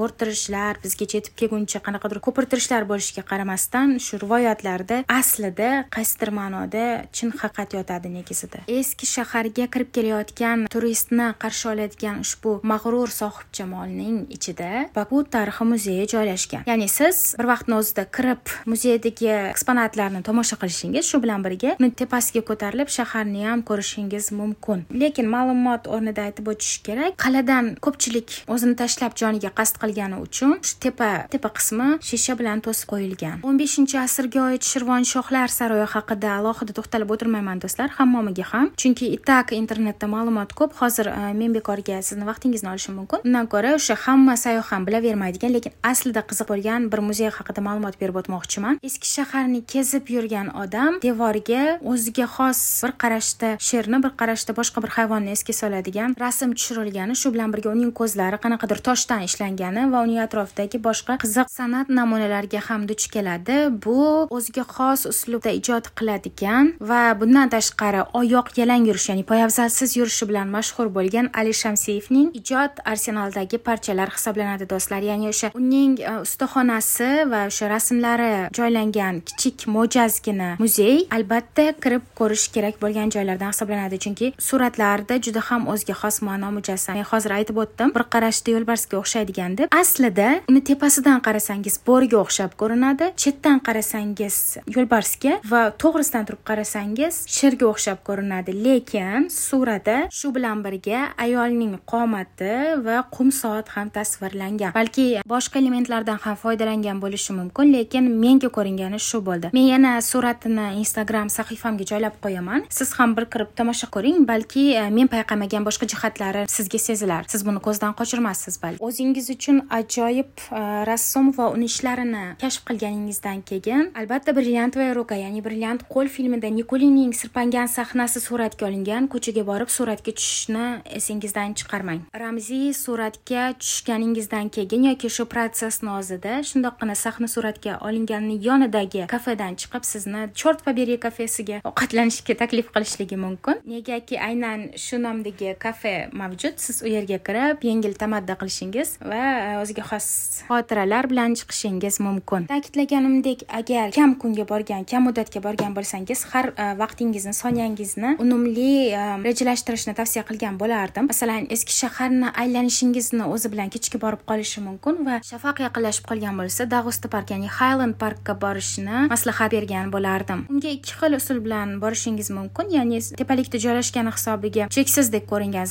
bo'rttirishlar 0.00 0.80
bizga 0.84 1.06
yetib 1.14 1.34
kelguncha 1.40 1.80
qanaqadir 1.86 2.20
ko'pirtirishlar 2.26 2.86
bo'lishiga 2.90 3.22
qaramasdan 3.30 3.96
shu 4.06 4.18
rivoyatlarda 4.22 5.02
aslida 5.18 5.70
qaysidir 5.96 6.30
ma'noda 6.38 6.84
chin 7.16 7.32
haqiqat 7.40 7.76
yotadi 7.78 8.12
negizida. 8.18 8.62
Eski 8.78 9.06
shaharga 9.14 9.66
kirib 9.74 9.90
kelayotgan 9.96 10.66
turistni 10.74 11.28
qarshi 11.42 11.70
oladigan 11.72 12.20
ushbu 12.24 12.56
mag'rur 12.72 13.10
sohibjamolning 13.20 14.18
ichida 14.36 14.70
baku 14.98 15.22
tarixi 15.36 15.64
muzeyi 15.72 16.06
joylashgan. 16.14 16.66
Ya'ni 16.70 16.88
siz 16.98 17.34
bir 17.38 17.50
vaqtni 17.52 17.78
o'zida 17.80 18.04
kirib 18.16 18.54
muzeydagi 18.72 19.30
eksponatlarni 19.52 20.22
tomosha 20.28 20.56
qilishingiz 20.62 21.04
shu 21.10 21.22
bilan 21.24 21.44
birga 21.46 21.76
uni 21.80 21.90
tepasiga 22.02 22.42
ko'tarilib 22.50 22.90
shaharni 22.98 23.46
ham 23.48 23.62
ko'rishingiz 23.70 24.32
mumkin. 24.40 24.84
Lekin 25.02 25.30
ma'lumot 25.36 25.88
o'rnida 25.94 26.26
aytib 26.28 26.50
o'tish 26.52 26.82
kerak 26.86 26.95
qal'adan 27.22 27.64
ko'pchilik 27.84 28.28
o'zini 28.54 28.74
tashlab 28.82 29.12
joniga 29.20 29.50
qasd 29.58 29.76
qilgani 29.82 30.16
uchun 30.26 30.56
shu 30.68 30.74
tepa 30.84 31.10
tepa 31.32 31.48
qismi 31.58 31.88
shisha 32.08 32.34
bilan 32.40 32.58
to'sib 32.66 32.86
qo'yilgan. 32.92 33.36
o'n 33.48 33.56
beshinchi 33.62 33.96
asrga 34.06 34.40
oid 34.48 34.62
shirvonshohlar 34.70 35.48
saroyi 35.58 35.86
haqida 35.94 36.28
alohida 36.38 36.72
to'xtalib 36.78 37.10
o'tirmayman 37.14 37.58
do'stlar 37.64 37.88
hammomiga 37.98 38.44
ham. 38.52 38.66
Chunki 38.82 39.06
и 39.16 39.18
так 39.18 39.52
internetda 39.52 40.06
ma'lumot 40.14 40.50
ko'p. 40.58 40.72
Hozir 40.80 41.06
e, 41.06 41.32
men 41.40 41.54
bekorga 41.56 42.02
sizni 42.08 42.24
vaqtingizni 42.30 42.68
olishim 42.72 42.94
mumkin. 42.98 43.18
Undan 43.26 43.46
ko'ra 43.52 43.74
o'sha 43.78 43.94
hamma 44.06 44.34
sayyoh 44.44 44.66
ham 44.70 44.86
bilavermaydigan 44.88 45.52
lekin 45.56 45.72
aslida 45.90 46.22
qiziq 46.30 46.46
bo'lgan 46.52 46.90
bir 46.92 47.00
muzey 47.08 47.30
haqida 47.38 47.60
ma'lumot 47.68 47.96
berib 48.00 48.16
o'tmoqchiman. 48.20 48.78
Eski 48.88 49.08
shaharni 49.16 49.60
kezib 49.72 50.04
yurgan 50.14 50.48
odam 50.62 50.92
devoriga 51.06 51.64
o'ziga 51.92 52.26
xos 52.36 52.60
bir 52.82 52.92
qarashda 53.02 53.48
sherni 53.68 53.98
bir 54.04 54.12
qarashda 54.20 54.52
boshqa 54.58 54.78
bir 54.84 54.90
hayvonni 54.96 55.30
esga 55.36 55.54
soladigan 55.60 56.16
rasm 56.24 56.50
tushirilgani 56.76 57.16
shu 57.16 57.32
bilan 57.32 57.52
birga 57.52 57.70
uning 57.72 57.92
ko'zlari 57.98 58.36
qanaqadir 58.44 58.80
toshdan 58.88 59.22
ishlangani 59.28 59.82
va 59.92 60.02
uning 60.04 60.20
atrofidagi 60.26 60.78
boshqa 60.86 61.16
qiziq 61.22 61.48
san'at 61.58 61.88
namunalarga 61.98 62.60
ham 62.68 62.86
duch 62.88 63.06
keladi. 63.14 63.56
Bu 63.84 64.28
o'ziga 64.36 64.64
xos 64.74 65.06
uslubda 65.12 65.50
ijod 65.60 65.88
qiladigan 65.98 66.72
va 66.90 67.00
bundan 67.20 67.48
tashqari 67.54 68.02
oyoq 68.20 68.52
yalang 68.60 68.84
yurish 68.88 69.08
ya'ni 69.10 69.24
poyabzalsiz 69.30 69.96
yurishi 70.00 70.28
bilan 70.30 70.48
mashhur 70.56 70.86
bo'lgan 70.96 71.30
ali 71.40 71.54
shamsiyevning 71.62 72.28
ijod 72.40 72.72
arsenalidagi 72.92 73.58
parchalar 73.68 74.08
hisoblanadi 74.16 74.68
do'stlar. 74.72 75.00
Ya'ni 75.10 75.32
o'sha 75.32 75.52
uning 75.60 75.96
e, 76.00 76.12
ustaxonasi 76.26 77.10
va 77.32 77.40
o'sha 77.50 77.70
rasmlari 77.74 78.32
joylangan 78.58 79.22
kichik 79.28 79.66
mo'jazgina 79.76 80.50
muzey 80.64 80.96
albatta 81.16 81.66
kirib 81.82 82.04
ko'rish 82.20 82.46
kerak 82.54 82.76
bo'lgan 82.84 83.08
joylardan 83.16 83.56
hisoblanadi. 83.56 84.02
Chunki 84.04 84.32
suratlarda 84.48 85.20
juda 85.24 85.40
ham 85.48 85.68
o'ziga 85.72 85.96
xos 86.02 86.22
ma'no 86.28 86.52
mujassam 86.66 86.96
men 86.96 87.04
hozir 87.04 87.30
aytib 87.38 87.58
o'tdim. 87.62 87.92
Bir 87.94 88.04
qarashda 88.14 88.54
yo'lbarsga 88.56 88.98
o'xshaydigan 89.00 89.56
deb. 89.58 89.68
Aslida 89.80 90.28
uni 90.50 90.62
tepasidan 90.70 91.20
qarasangiz 91.26 91.78
bo'riga 91.86 92.18
o'xshab 92.24 92.56
ko'rinadi 92.60 93.12
chetdan 93.22 93.60
qarasangiz 93.66 94.36
yo'lbarsga 94.76 95.38
va 95.52 95.62
to'g'risidan 95.82 96.26
turib 96.28 96.42
qarasangiz 96.50 97.22
sherga 97.36 97.66
o'xshab 97.72 98.02
ko'rinadi. 98.08 98.54
Lekin 98.66 99.28
surada 99.30 99.96
shu 100.18 100.32
bilan 100.36 100.64
birga 100.66 101.00
ayolning 101.26 101.76
qomati 101.92 102.54
va 102.86 102.98
qum 103.16 103.30
soat 103.40 103.68
ham 103.76 103.90
tasvirlangan. 103.96 104.74
Balki 104.78 105.06
boshqa 105.34 105.60
elementlardan 105.62 106.18
ham 106.24 106.36
foydalangan 106.42 107.02
bo'lishi 107.04 107.36
mumkin 107.40 107.72
lekin 107.76 108.10
menga 108.24 108.50
ko'ringani 108.56 109.00
shu 109.08 109.22
bo'ldi. 109.28 109.52
Men 109.56 109.66
yana 109.72 109.92
suratini 110.10 110.66
instagram 110.82 111.30
sahifamga 111.38 111.84
joylab 111.92 112.18
qo'yaman. 112.24 112.66
Siz 112.78 112.92
ham 112.98 113.16
bir 113.16 113.26
kirib 113.32 113.50
tomosha 113.58 113.90
ko'ring 113.94 114.26
balki 114.28 114.64
e, 114.80 114.84
men 114.98 115.08
payqamagan 115.14 115.66
boshqa 115.68 115.88
jihatlari 115.92 116.46
sizga 116.56 116.78
sezilar. 116.78 117.24
Siz 117.32 117.44
buni 117.46 117.60
ko'zdan 117.66 117.94
qochirmassiz 117.98 118.56
balki. 118.62 118.82
O'zingiz 118.88 119.30
uchun 119.36 119.62
ajoyib 119.78 120.32
e, 120.50 120.60
rassom 120.90 121.32
va 121.38 121.50
uni 121.54 121.68
ishlarini 121.72 122.24
kashf 122.42 122.64
qilganingizdan 122.68 123.42
keyin 123.50 123.90
albatta 124.00 124.34
brilliantovая 124.36 124.94
ruka 124.98 125.18
ya'ni 125.24 125.42
brilliant 125.46 125.84
qo'l 125.94 126.08
filmida 126.16 126.50
nikolining 126.58 127.12
sirpangan 127.20 127.68
sahnasi 127.76 128.22
suratga 128.28 128.68
olingan 128.70 129.08
ko'chaga 129.14 129.44
borib 129.50 129.70
suratga 129.76 130.14
tushishni 130.18 130.66
esingizdan 130.98 131.54
chiqarmang. 131.58 132.00
Ramziy 132.22 132.72
suratga 132.84 133.44
tushganingizdan 133.62 134.50
keyin 134.56 134.88
yoki 134.90 135.10
shu 135.16 135.28
protsessni 135.34 135.90
o'zida 135.98 136.40
shundoqqina 136.50 136.94
sahna 137.04 137.28
suratga 137.34 137.78
olinganini 137.88 138.36
yonidagi 138.48 139.06
kafedan 139.14 139.58
chiqib 139.60 139.84
sizni 139.92 140.22
chort 140.40 140.64
побери 140.66 140.96
kafesiga 141.06 141.60
ovqatlanishga 141.70 142.34
taklif 142.42 142.72
qilishligi 142.74 143.16
mumkin. 143.26 143.60
Negaki 143.74 144.20
aynan 144.28 144.70
shu 144.84 144.96
nomdagi 145.02 145.54
kafe 145.58 145.94
mavjud. 146.12 146.45
Siz 146.56 146.82
u 146.82 146.88
yerga 146.90 147.18
kirib 147.26 147.64
yengil 147.66 147.94
tamadda 147.98 148.36
qilishingiz 148.40 148.96
va 149.10 149.22
e, 149.22 149.52
o'ziga 149.62 149.84
xos 149.90 150.06
xotiralar 150.48 151.08
bilan 151.10 151.34
chiqishingiz 151.38 151.98
mumkin. 152.06 152.46
Ta'kidlaganimdek 152.50 153.46
agar 153.60 153.92
kam 153.96 154.14
kunga 154.22 154.46
borgan 154.48 154.84
kam 154.90 155.06
muddatga 155.08 155.42
borgan 155.46 155.74
bo'lsangiz 155.76 156.24
har 156.32 156.52
e, 156.52 156.66
vaqtingizni 156.82 157.34
soniyangizni 157.40 158.14
unumli 158.22 158.70
e, 158.90 159.02
rejalashtirishni 159.26 159.96
tavsiya 159.98 160.24
qilgan 160.28 160.58
bo'lardim. 160.62 161.08
Masalan 161.12 161.48
eski 161.56 161.74
shaharni 161.80 162.32
aylanishingizni 162.42 163.24
o'zi 163.34 163.52
bilan 163.52 163.72
kechga 163.74 164.00
borib 164.04 164.22
qolishi 164.30 164.64
mumkin 164.68 165.02
va 165.08 165.20
shafaq 165.30 165.64
yaqinlashib 165.66 166.08
qolgan 166.10 166.40
bo'lsa 166.40 166.68
dagusta 166.76 167.12
park 167.14 167.34
ya'ni 167.34 167.50
hayland 167.58 167.98
parkka 168.02 168.38
borishni 168.44 169.06
maslahat 169.14 169.56
bergan 169.56 169.92
bo'lardim. 169.94 170.46
Unga 170.52 170.70
ikki 170.78 170.98
xil 171.00 171.18
usul 171.20 171.42
bilan 171.46 171.76
borishingiz 171.82 172.30
mumkin 172.38 172.72
ya'ni 172.78 173.00
tepalikda 173.20 173.62
joylashgani 173.66 174.12
hisobiga 174.16 174.68
cheksizdek 174.76 175.26
ko'ringan 175.32 175.66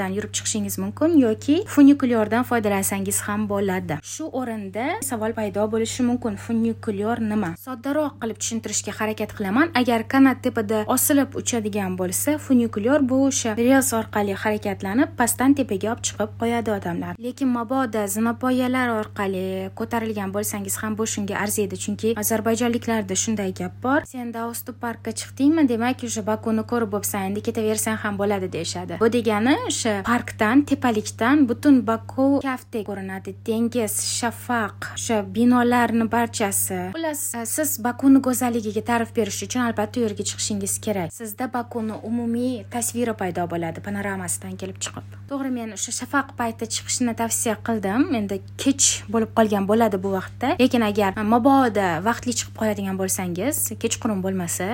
zinapoyalardan 0.00 0.14
yurib 0.16 0.32
chiqishingiz 0.32 0.78
mumkin 0.78 1.18
yoki 1.18 1.64
funikulyordan 1.66 2.44
foydalansangiz 2.44 3.20
ham 3.20 3.48
bo'ladi. 3.48 3.98
Shu 4.02 4.24
o'rinda 4.40 5.00
savol 5.02 5.32
paydo 5.32 5.70
bo'lishi 5.72 6.02
mumkin. 6.02 6.36
Funikulyor 6.36 7.20
nima? 7.20 7.54
Soddaroq 7.66 8.12
qilib 8.22 8.38
tushuntirishga 8.40 8.92
harakat 8.98 9.30
qilaman. 9.36 9.70
Agar 9.74 10.08
kanat 10.08 10.42
tepada 10.44 10.84
osilib 10.86 11.34
uchadigan 11.40 11.98
bo'lsa 11.98 12.38
funikulyor 12.38 13.00
bu 13.10 13.26
o'sha 13.28 13.56
rels 13.56 13.92
orqali 13.92 14.34
harakatlanib 14.42 15.08
pastdan 15.18 15.54
tepaga 15.54 15.92
olib 15.92 16.02
chiqib 16.08 16.30
qo'yadi 16.40 16.70
odamlar. 16.78 17.12
Lekin 17.26 17.48
mabodo 17.48 18.06
zinapoyalar 18.16 18.88
orqali 19.00 19.70
ko'tarilgan 19.78 20.30
bo'lsangiz 20.36 20.76
ham 20.82 20.98
bu 20.98 21.06
shunga 21.06 21.34
arziydi. 21.44 21.76
Chunki 21.84 22.14
ozarbayjonliklarda 22.22 23.14
shunday 23.22 23.50
gap 23.60 23.74
bor. 23.84 24.00
Sen 24.14 24.32
daustu 24.34 24.72
parkka 24.82 25.10
chiqdingmi? 25.20 25.68
Demak 25.68 26.02
уже 26.08 26.22
bakuni 26.26 26.62
ko'rib 26.70 26.90
bo'libsan 26.94 27.22
endi 27.28 27.40
ketaversang 27.46 27.96
ham 28.02 28.14
bo'ladi 28.20 28.48
deyishadi. 28.52 28.94
Bu 29.02 29.08
degani 29.12 29.54
o'sha 29.68 29.89
parkdan 30.06 30.62
tepalikdan 30.70 31.46
butun 31.48 31.80
baku 31.86 32.26
kaftdek 32.42 32.86
ko'rinadi. 32.88 33.34
Dengiz 33.46 33.94
shafaq 34.18 34.90
o'sha 34.96 35.18
binolarni 35.36 36.06
barchasi. 36.14 36.80
Xullas 36.96 37.22
e, 37.34 37.44
siz 37.54 37.76
bakuni 37.84 38.20
go'zalligiga 38.26 38.82
ta'rif 38.90 39.14
berish 39.18 39.42
uchun 39.46 39.62
albatta 39.66 40.00
u 40.00 40.04
yerga 40.06 40.24
chiqishingiz 40.30 40.74
kerak. 40.86 41.14
Sizda 41.20 41.48
bakuni 41.54 41.96
umumiy 42.10 42.64
tasviri 42.74 43.14
paydo 43.22 43.46
bo'ladi 43.52 43.84
panoramasidan 43.86 44.56
kelib 44.60 44.78
chiqib. 44.84 45.16
To'g'ri 45.30 45.50
men 45.58 45.76
o'sha 45.76 45.92
shafaq 46.00 46.34
payti 46.40 46.70
chiqishni 46.74 47.14
tavsiya 47.22 47.56
qildim. 47.68 48.08
Endi 48.20 48.40
kech 48.64 48.86
bo'lib 49.14 49.34
qolgan 49.38 49.68
bo'ladi 49.70 50.02
bu 50.04 50.14
vaqtda. 50.18 50.56
Lekin 50.62 50.86
agar 50.90 51.18
mabodo 51.34 51.88
vaqtli 52.08 52.36
chiqib 52.38 52.56
qoladigan 52.60 53.00
bo'lsangiz 53.02 53.56
kechqurun 53.82 54.22
bo'lmasa 54.26 54.68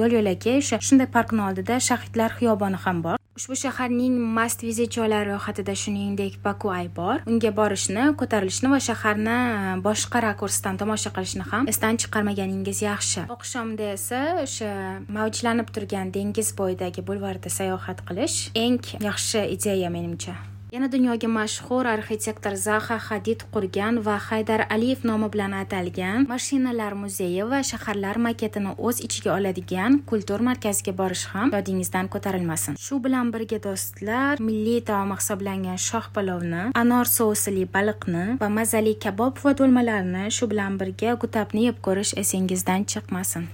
yo'l 0.00 0.18
yo'lakay 0.18 0.62
o'sha 0.62 0.82
shunday 0.88 1.08
parkni 1.16 1.46
oldida 1.48 1.80
shahidlar 1.88 2.30
xiyoboni 2.38 2.80
ham 2.86 3.04
bor. 3.06 3.23
Ushbu 3.34 3.56
shaharning 3.58 4.14
mast 4.36 4.60
vizit 4.62 4.92
joylari 4.94 5.32
ro'yxatida 5.32 5.74
shuningdek 5.80 6.36
bakuay 6.44 6.86
bor. 6.98 7.16
Unga 7.26 7.50
borishni 7.56 8.04
ko'tarilishni 8.20 8.70
va 8.74 8.78
shaharni 8.88 9.34
e, 9.34 9.74
boshqa 9.86 10.22
rakursdan 10.26 10.78
tomosha 10.82 11.10
qilishni 11.16 11.48
ham 11.50 11.66
esdan 11.72 11.98
chiqarmaganingiz 12.04 12.84
yaxshi. 12.86 13.26
Oqshomda 13.36 13.90
esa 13.98 14.22
o'sha 14.46 14.72
mavjlanib 15.18 15.74
turgan 15.74 16.14
dengiz 16.14 16.54
bo'yidagi 16.62 17.06
bulvarda 17.10 17.50
sayohat 17.58 18.06
qilish 18.08 18.40
eng 18.64 18.82
yaxshi 19.10 19.48
ideya 19.58 19.90
menimcha. 19.98 20.38
Yana 20.74 20.88
dunyoga 20.90 21.28
mashhur 21.28 21.86
arxitektor 21.86 22.54
zaha 22.58 22.96
hadid 23.08 23.42
qurgan 23.54 24.00
va 24.06 24.16
haydar 24.28 24.64
aliyev 24.74 25.04
nomi 25.10 25.28
bilan 25.34 25.52
atalgan 25.58 26.26
mashinalar 26.32 26.96
muzeyi 27.02 27.44
va 27.52 27.60
shaharlar 27.68 28.16
maketini 28.26 28.72
o'z 28.88 28.96
ichiga 29.06 29.30
oladigan 29.36 30.00
kultur 30.10 30.42
markaziga 30.48 30.92
borish 31.00 31.24
ham 31.32 31.54
yodingizdan 31.56 32.10
ko'tarilmasin. 32.14 32.74
Shu 32.86 32.98
bilan 33.06 33.30
birga 33.34 33.58
do'stlar 33.66 34.42
milliy 34.48 34.80
taom 34.90 35.14
hisoblangan 35.14 35.78
shoh 35.88 36.06
palovni 36.16 36.62
anor 36.82 37.06
sousili 37.16 37.64
baliqni 37.76 38.24
va 38.42 38.48
mazali 38.58 38.98
kabob 39.04 39.34
va 39.44 39.52
do'lmalarni 39.60 40.24
shu 40.36 40.50
bilan 40.52 40.80
birga 40.80 41.14
gutabni 41.22 41.68
yeb 41.68 41.78
ko'rish 41.86 42.18
esingizdan 42.22 42.80
chiqmasin. 42.90 43.44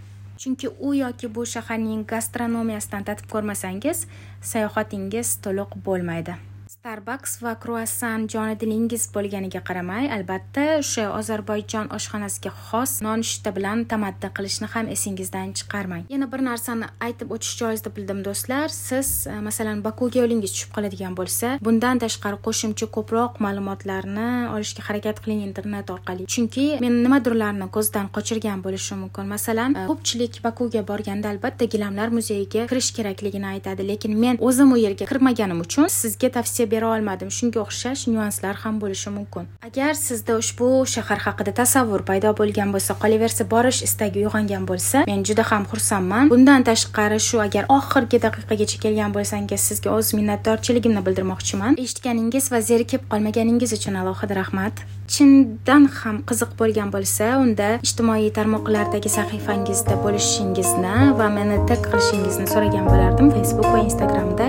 Chunki 0.40 0.68
u 0.86 0.94
yoki 1.04 1.28
bu 1.34 1.42
shaharning 1.54 2.02
gastronomiyasidan 2.12 3.04
tatib 3.08 3.26
ko'rmasangiz 3.34 4.06
sayohatingiz 4.52 5.28
to'liq 5.44 5.76
bo'lmaydi. 5.88 6.44
Starbucks 6.80 7.34
va 7.44 7.50
kruassan 7.60 8.22
joni 8.32 8.54
dilingiz 8.60 9.02
bo'lganiga 9.14 9.60
qaramay 9.68 10.06
albatta 10.14 10.62
o'sha 10.78 11.02
ozarbayjon 11.18 11.90
oshxonasiga 11.96 12.52
xos 12.68 12.92
nonushta 13.04 13.50
bilan 13.56 13.82
tamaddi 13.90 14.30
qilishni 14.38 14.68
ham 14.74 14.86
esingizdan 14.94 15.50
chiqarmang. 15.58 16.06
Yana 16.14 16.28
bir 16.32 16.40
narsani 16.46 16.88
aytib 17.06 17.34
o'tish 17.36 17.58
joiz 17.60 17.84
deb 17.86 17.94
bildim 17.98 18.22
do'stlar. 18.28 18.72
Siz 18.76 19.10
e, 19.32 19.34
masalan 19.48 19.82
bakuga 19.88 20.22
yo'lingiz 20.22 20.54
tushib 20.54 20.72
qoladigan 20.78 21.18
bo'lsa 21.20 21.50
bundan 21.66 22.00
tashqari 22.04 22.38
qo'shimcha 22.46 22.88
ko'proq 22.96 23.42
ma'lumotlarni 23.46 24.30
olishga 24.54 24.86
harakat 24.88 25.20
qiling 25.26 25.44
internet 25.48 25.92
orqali. 25.96 26.30
Chunki 26.36 26.66
men 26.86 26.96
nimadirlarni 27.04 27.68
ko'zdan 27.76 28.08
qochirgan 28.16 28.64
bo'lishim 28.64 29.04
mumkin. 29.04 29.28
Masalan 29.34 29.76
e, 29.82 29.84
ko'pchilik 29.92 30.40
bakuga 30.48 30.86
borganda 30.94 31.28
albatta 31.34 31.68
gilamlar 31.76 32.08
muzeyiga 32.16 32.64
kirish 32.72 32.90
kerakligini 33.02 33.52
aytadi 33.52 33.88
lekin 33.92 34.18
men 34.24 34.42
o'zim 34.48 34.74
u 34.78 34.82
yerga 34.86 35.12
kirmaganim 35.12 35.64
uchun 35.68 35.92
sizga 36.00 36.34
tavsiya 36.40 36.69
bera 36.74 36.86
olmadim. 36.94 37.30
Shunga 37.38 37.60
o'xshash 37.64 38.02
nyuanslar 38.12 38.54
ham 38.62 38.80
bo'lishi 38.82 39.10
mumkin. 39.16 39.44
Agar 39.68 39.92
sizda 40.06 40.36
ushbu 40.42 40.68
shahar 40.94 41.18
haqida 41.26 41.52
tasavvur 41.60 42.02
paydo 42.10 42.30
bo'lgan 42.40 42.72
bo'lsa 42.74 42.92
qolaversa 43.02 43.48
borish 43.54 43.80
istagi 43.88 44.24
uyg'ongan 44.24 44.64
bo'lsa 44.70 45.04
men 45.10 45.24
juda 45.28 45.44
ham 45.50 45.66
xursandman. 45.72 46.30
Bundan 46.34 46.66
tashqari 46.70 47.18
shu 47.28 47.42
agar 47.46 47.64
oxirgi 47.78 48.22
daqiqagacha 48.26 48.78
kelgan 48.84 49.10
bo'lsangiz 49.16 49.60
sizga 49.68 49.90
o'z 49.98 50.14
minnatdorchiligimni 50.18 51.02
bildirmoqchiman. 51.06 51.78
Eshitganingiz 51.84 52.52
va 52.52 52.60
zerikib 52.70 53.02
qolmaganingiz 53.12 53.76
uchun 53.78 53.94
alohida 54.02 54.34
rahmat. 54.42 54.84
Chindan 55.14 55.88
ham 56.00 56.16
qiziq 56.30 56.50
bo'lgan 56.60 56.92
bo'lsa 56.94 57.30
unda 57.44 57.68
ijtimoiy 57.86 58.30
tarmoqlardagi 58.38 59.10
sahifangizda 59.16 59.96
bo'lishingizni 60.04 60.94
va 61.22 61.26
meni 61.38 61.58
tag 61.70 61.82
qilishingizni 61.88 62.46
so'ragan 62.52 62.86
bo'lardim 62.92 63.34
facebook 63.36 63.68
va 63.74 63.82
instagramda. 63.88 64.46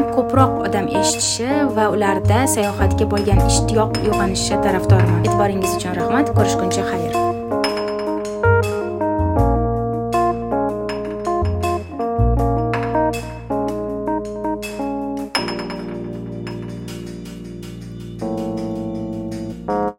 Negaki 0.00 0.16
ko'proq 0.16 0.52
odam 0.66 0.86
eshitishi 1.00 1.48
va 1.76 1.88
ularda 1.94 2.46
sayohatga 2.54 3.08
bo'lgan 3.12 3.40
ishtiyoq 3.50 4.02
uyg'onishi 4.04 4.60
tarafdoriman. 4.66 5.24
E'tiboringiz 5.24 5.76
uchun 5.76 5.98
rahmat. 6.02 6.36
Ko'rishguncha 6.36 6.86
xayr. 6.92 7.19